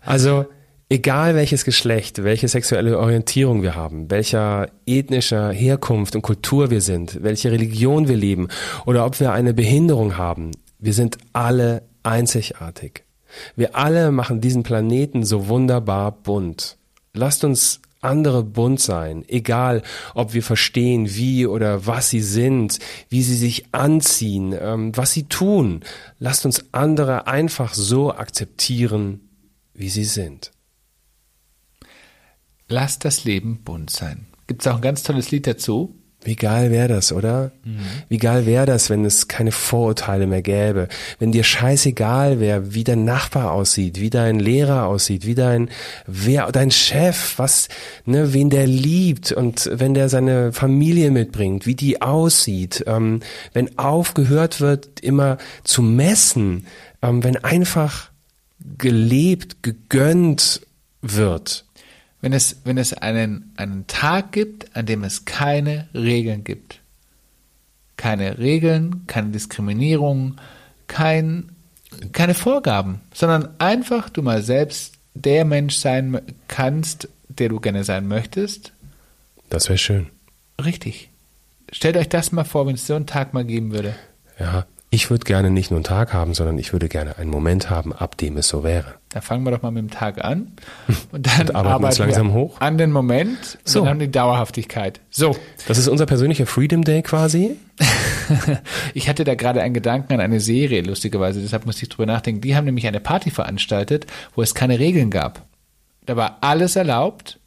also, 0.01 0.45
egal 0.89 1.35
welches 1.35 1.65
Geschlecht, 1.65 2.23
welche 2.23 2.47
sexuelle 2.47 2.99
Orientierung 2.99 3.61
wir 3.61 3.75
haben, 3.75 4.11
welcher 4.11 4.67
ethnischer 4.85 5.51
Herkunft 5.51 6.15
und 6.15 6.21
Kultur 6.21 6.69
wir 6.69 6.81
sind, 6.81 7.23
welche 7.23 7.51
Religion 7.51 8.07
wir 8.07 8.17
leben 8.17 8.49
oder 8.85 9.05
ob 9.05 9.19
wir 9.19 9.31
eine 9.31 9.53
Behinderung 9.53 10.17
haben, 10.17 10.51
wir 10.79 10.93
sind 10.93 11.17
alle 11.33 11.83
einzigartig. 12.03 13.03
Wir 13.55 13.75
alle 13.75 14.11
machen 14.11 14.41
diesen 14.41 14.63
Planeten 14.63 15.23
so 15.23 15.47
wunderbar 15.47 16.11
bunt. 16.11 16.77
Lasst 17.13 17.43
uns 17.43 17.81
andere 18.01 18.43
bunt 18.43 18.79
sein, 18.79 19.23
egal 19.27 19.83
ob 20.13 20.33
wir 20.33 20.43
verstehen, 20.43 21.15
wie 21.15 21.45
oder 21.45 21.85
was 21.85 22.09
sie 22.09 22.21
sind, 22.21 22.79
wie 23.09 23.21
sie 23.21 23.35
sich 23.35 23.73
anziehen, 23.73 24.55
ähm, 24.59 24.91
was 24.95 25.11
sie 25.11 25.23
tun. 25.23 25.81
Lasst 26.19 26.45
uns 26.45 26.65
andere 26.73 27.27
einfach 27.27 27.73
so 27.73 28.13
akzeptieren, 28.13 29.21
wie 29.73 29.89
sie 29.89 30.05
sind. 30.05 30.51
Lasst 32.67 33.05
das 33.05 33.23
Leben 33.23 33.63
bunt 33.63 33.89
sein. 33.89 34.27
Gibt 34.47 34.61
es 34.61 34.67
auch 34.67 34.75
ein 34.75 34.81
ganz 34.81 35.03
tolles 35.03 35.31
Lied 35.31 35.47
dazu? 35.47 36.00
Wie 36.23 36.35
geil 36.35 36.69
wäre 36.69 36.87
das, 36.87 37.11
oder? 37.11 37.51
Mhm. 37.63 37.79
Wie 38.07 38.19
geil 38.19 38.45
wäre 38.45 38.67
das, 38.67 38.91
wenn 38.91 39.05
es 39.05 39.27
keine 39.27 39.51
Vorurteile 39.51 40.27
mehr 40.27 40.43
gäbe, 40.43 40.87
wenn 41.17 41.31
dir 41.31 41.43
scheißegal 41.43 42.39
wäre, 42.39 42.75
wie 42.75 42.83
dein 42.83 43.05
Nachbar 43.05 43.51
aussieht, 43.51 43.99
wie 43.99 44.11
dein 44.11 44.39
Lehrer 44.39 44.85
aussieht, 44.85 45.25
wie 45.25 45.33
dein 45.33 45.69
wer 46.05 46.51
dein 46.51 46.69
Chef, 46.69 47.33
was 47.37 47.69
ne, 48.05 48.33
wen 48.33 48.51
der 48.51 48.67
liebt 48.67 49.31
und 49.31 49.67
wenn 49.73 49.95
der 49.95 50.09
seine 50.09 50.53
Familie 50.53 51.09
mitbringt, 51.09 51.65
wie 51.65 51.75
die 51.75 52.03
aussieht, 52.03 52.83
ähm, 52.85 53.21
wenn 53.53 53.79
aufgehört 53.79 54.61
wird, 54.61 54.99
immer 54.99 55.39
zu 55.63 55.81
messen, 55.81 56.67
ähm, 57.01 57.23
wenn 57.23 57.43
einfach 57.43 58.11
gelebt, 58.77 59.63
gegönnt 59.63 60.61
wird 61.01 61.65
wenn 62.21 62.33
es, 62.33 62.61
wenn 62.63 62.77
es 62.77 62.93
einen, 62.93 63.51
einen 63.57 63.87
Tag 63.87 64.31
gibt, 64.31 64.75
an 64.75 64.85
dem 64.85 65.03
es 65.03 65.25
keine 65.25 65.89
Regeln 65.93 66.43
gibt. 66.43 66.79
Keine 67.97 68.37
Regeln, 68.37 69.05
keine 69.07 69.29
Diskriminierung, 69.29 70.37
kein, 70.87 71.51
keine 72.13 72.33
Vorgaben, 72.33 73.01
sondern 73.13 73.49
einfach 73.59 74.09
du 74.09 74.21
mal 74.21 74.41
selbst 74.41 74.93
der 75.13 75.45
Mensch 75.45 75.75
sein 75.75 76.21
kannst, 76.47 77.09
der 77.27 77.49
du 77.49 77.59
gerne 77.59 77.83
sein 77.83 78.07
möchtest. 78.07 78.71
Das 79.49 79.67
wäre 79.67 79.77
schön. 79.77 80.07
Richtig. 80.63 81.09
Stellt 81.71 81.97
euch 81.97 82.09
das 82.09 82.31
mal 82.31 82.43
vor, 82.43 82.67
wenn 82.67 82.75
es 82.75 82.87
so 82.87 82.95
einen 82.95 83.07
Tag 83.07 83.33
mal 83.33 83.45
geben 83.45 83.71
würde. 83.71 83.95
Ja, 84.39 84.65
ich 84.93 85.09
würde 85.09 85.23
gerne 85.23 85.49
nicht 85.49 85.71
nur 85.71 85.77
einen 85.77 85.85
Tag 85.85 86.13
haben, 86.13 86.33
sondern 86.33 86.57
ich 86.57 86.73
würde 86.73 86.89
gerne 86.89 87.17
einen 87.17 87.29
Moment 87.29 87.69
haben, 87.69 87.93
ab 87.93 88.17
dem 88.17 88.35
es 88.35 88.49
so 88.49 88.65
wäre. 88.65 88.95
Da 89.07 89.21
fangen 89.21 89.45
wir 89.45 89.51
doch 89.51 89.61
mal 89.61 89.71
mit 89.71 89.83
dem 89.83 89.89
Tag 89.89 90.21
an 90.21 90.51
und 91.13 91.27
dann 91.27 91.47
und 91.47 91.55
arbeiten, 91.55 91.73
arbeiten 91.73 91.97
wir 91.97 92.05
langsam 92.05 92.33
hoch 92.33 92.59
an 92.59 92.77
den 92.77 92.91
Moment 92.91 93.57
so. 93.63 93.79
und 93.79 93.85
dann 93.85 93.99
die 93.99 94.11
Dauerhaftigkeit. 94.11 94.99
So. 95.09 95.33
Das 95.65 95.77
ist 95.77 95.87
unser 95.87 96.05
persönlicher 96.05 96.45
Freedom 96.45 96.83
Day 96.83 97.03
quasi. 97.03 97.55
ich 98.93 99.07
hatte 99.07 99.23
da 99.23 99.35
gerade 99.35 99.61
einen 99.61 99.73
Gedanken 99.73 100.11
an 100.11 100.19
eine 100.19 100.41
Serie, 100.41 100.81
lustigerweise, 100.81 101.39
deshalb 101.39 101.65
musste 101.65 101.83
ich 101.83 101.89
drüber 101.89 102.05
nachdenken. 102.05 102.41
Die 102.41 102.57
haben 102.57 102.65
nämlich 102.65 102.85
eine 102.85 102.99
Party 102.99 103.31
veranstaltet, 103.31 104.07
wo 104.35 104.41
es 104.41 104.53
keine 104.53 104.77
Regeln 104.77 105.09
gab. 105.09 105.45
Da 106.05 106.17
war 106.17 106.39
alles 106.41 106.75
erlaubt, 106.75 107.39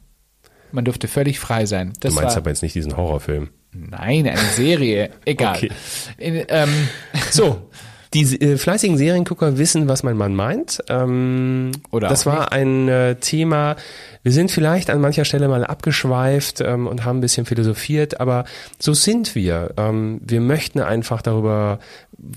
man 0.72 0.86
durfte 0.86 1.08
völlig 1.08 1.38
frei 1.38 1.66
sein. 1.66 1.92
Das 2.00 2.14
du 2.14 2.20
meinst 2.20 2.38
aber 2.38 2.48
jetzt 2.48 2.62
nicht 2.62 2.74
diesen 2.74 2.96
Horrorfilm. 2.96 3.50
Nein, 3.74 4.26
eine 4.26 4.38
Serie. 4.38 5.10
Egal. 5.24 5.56
Okay. 5.56 5.70
In, 6.18 6.44
ähm, 6.48 6.88
so. 7.30 7.70
Die 8.14 8.40
äh, 8.40 8.56
fleißigen 8.56 8.96
Seriengucker 8.96 9.58
wissen, 9.58 9.88
was 9.88 10.04
mein 10.04 10.16
Mann 10.16 10.36
meint. 10.36 10.80
Ähm, 10.88 11.72
Oder 11.90 12.08
das 12.08 12.26
war 12.26 12.42
nicht. 12.42 12.52
ein 12.52 12.88
äh, 12.88 13.16
Thema. 13.16 13.74
Wir 14.22 14.30
sind 14.30 14.52
vielleicht 14.52 14.88
an 14.88 15.00
mancher 15.00 15.24
Stelle 15.24 15.48
mal 15.48 15.64
abgeschweift 15.64 16.60
ähm, 16.60 16.86
und 16.86 17.04
haben 17.04 17.18
ein 17.18 17.20
bisschen 17.20 17.44
philosophiert, 17.44 18.20
aber 18.20 18.44
so 18.78 18.94
sind 18.94 19.34
wir. 19.34 19.74
Ähm, 19.76 20.20
wir 20.22 20.40
möchten 20.40 20.80
einfach 20.80 21.22
darüber 21.22 21.80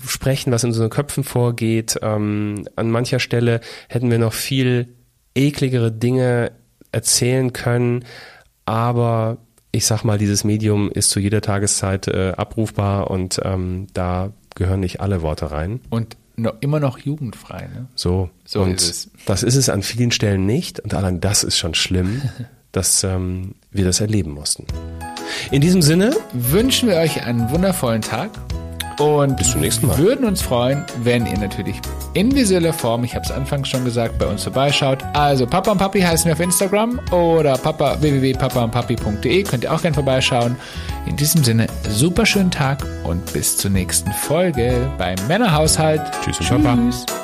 sprechen, 0.04 0.52
was 0.52 0.64
in 0.64 0.70
unseren 0.70 0.90
Köpfen 0.90 1.22
vorgeht. 1.22 1.96
Ähm, 2.02 2.66
an 2.74 2.90
mancher 2.90 3.20
Stelle 3.20 3.60
hätten 3.88 4.10
wir 4.10 4.18
noch 4.18 4.32
viel 4.32 4.96
ekligere 5.36 5.92
Dinge 5.92 6.50
erzählen 6.90 7.52
können, 7.52 8.04
aber 8.64 9.38
ich 9.72 9.86
sag 9.86 10.02
mal, 10.04 10.18
dieses 10.18 10.44
Medium 10.44 10.90
ist 10.90 11.10
zu 11.10 11.20
jeder 11.20 11.40
Tageszeit 11.40 12.08
äh, 12.08 12.32
abrufbar 12.36 13.10
und 13.10 13.40
ähm, 13.44 13.86
da 13.92 14.32
gehören 14.54 14.80
nicht 14.80 15.00
alle 15.00 15.22
Worte 15.22 15.50
rein. 15.50 15.80
Und 15.90 16.16
noch, 16.36 16.54
immer 16.60 16.80
noch 16.80 16.98
jugendfrei, 16.98 17.62
ne? 17.62 17.86
So. 17.94 18.30
So 18.44 18.62
und 18.62 18.74
ist 18.74 18.90
es. 18.90 19.10
Das 19.26 19.42
ist 19.42 19.56
es 19.56 19.68
an 19.68 19.82
vielen 19.82 20.10
Stellen 20.10 20.46
nicht 20.46 20.80
und 20.80 20.94
allein 20.94 21.20
das 21.20 21.44
ist 21.44 21.58
schon 21.58 21.74
schlimm, 21.74 22.22
dass 22.72 23.04
ähm, 23.04 23.54
wir 23.70 23.84
das 23.84 24.00
erleben 24.00 24.30
mussten. 24.30 24.64
In 25.50 25.60
diesem 25.60 25.82
Sinne 25.82 26.16
wünschen 26.32 26.88
wir 26.88 26.96
euch 26.96 27.22
einen 27.24 27.50
wundervollen 27.50 28.02
Tag 28.02 28.30
und 28.98 29.36
bis 29.36 29.50
zum 29.52 29.60
nächsten 29.60 29.86
Mal. 29.86 29.98
würden 29.98 30.24
uns 30.24 30.42
freuen, 30.42 30.84
wenn 31.02 31.26
ihr 31.26 31.38
natürlich 31.38 31.80
in 32.14 32.34
visueller 32.34 32.72
Form, 32.72 33.04
ich 33.04 33.14
habe 33.14 33.24
es 33.24 33.30
anfangs 33.30 33.68
schon 33.68 33.84
gesagt, 33.84 34.18
bei 34.18 34.26
uns 34.26 34.42
vorbeischaut. 34.42 34.98
Also 35.14 35.46
Papa 35.46 35.72
und 35.72 35.78
Papi 35.78 36.00
heißen 36.00 36.26
wir 36.26 36.32
auf 36.32 36.40
Instagram 36.40 37.00
oder 37.10 37.56
papa 37.56 38.00
www.papaundpapi.de 38.00 39.42
könnt 39.44 39.64
ihr 39.64 39.72
auch 39.72 39.82
gerne 39.82 39.94
vorbeischauen. 39.94 40.56
In 41.06 41.16
diesem 41.16 41.42
Sinne, 41.44 41.66
super 41.88 42.26
schönen 42.26 42.50
Tag 42.50 42.84
und 43.04 43.32
bis 43.32 43.56
zur 43.56 43.70
nächsten 43.70 44.12
Folge 44.12 44.90
beim 44.98 45.16
Männerhaushalt. 45.26 46.02
Tschüss, 46.24 46.38
Tschüss. 46.38 46.48
Papa. 46.48 47.17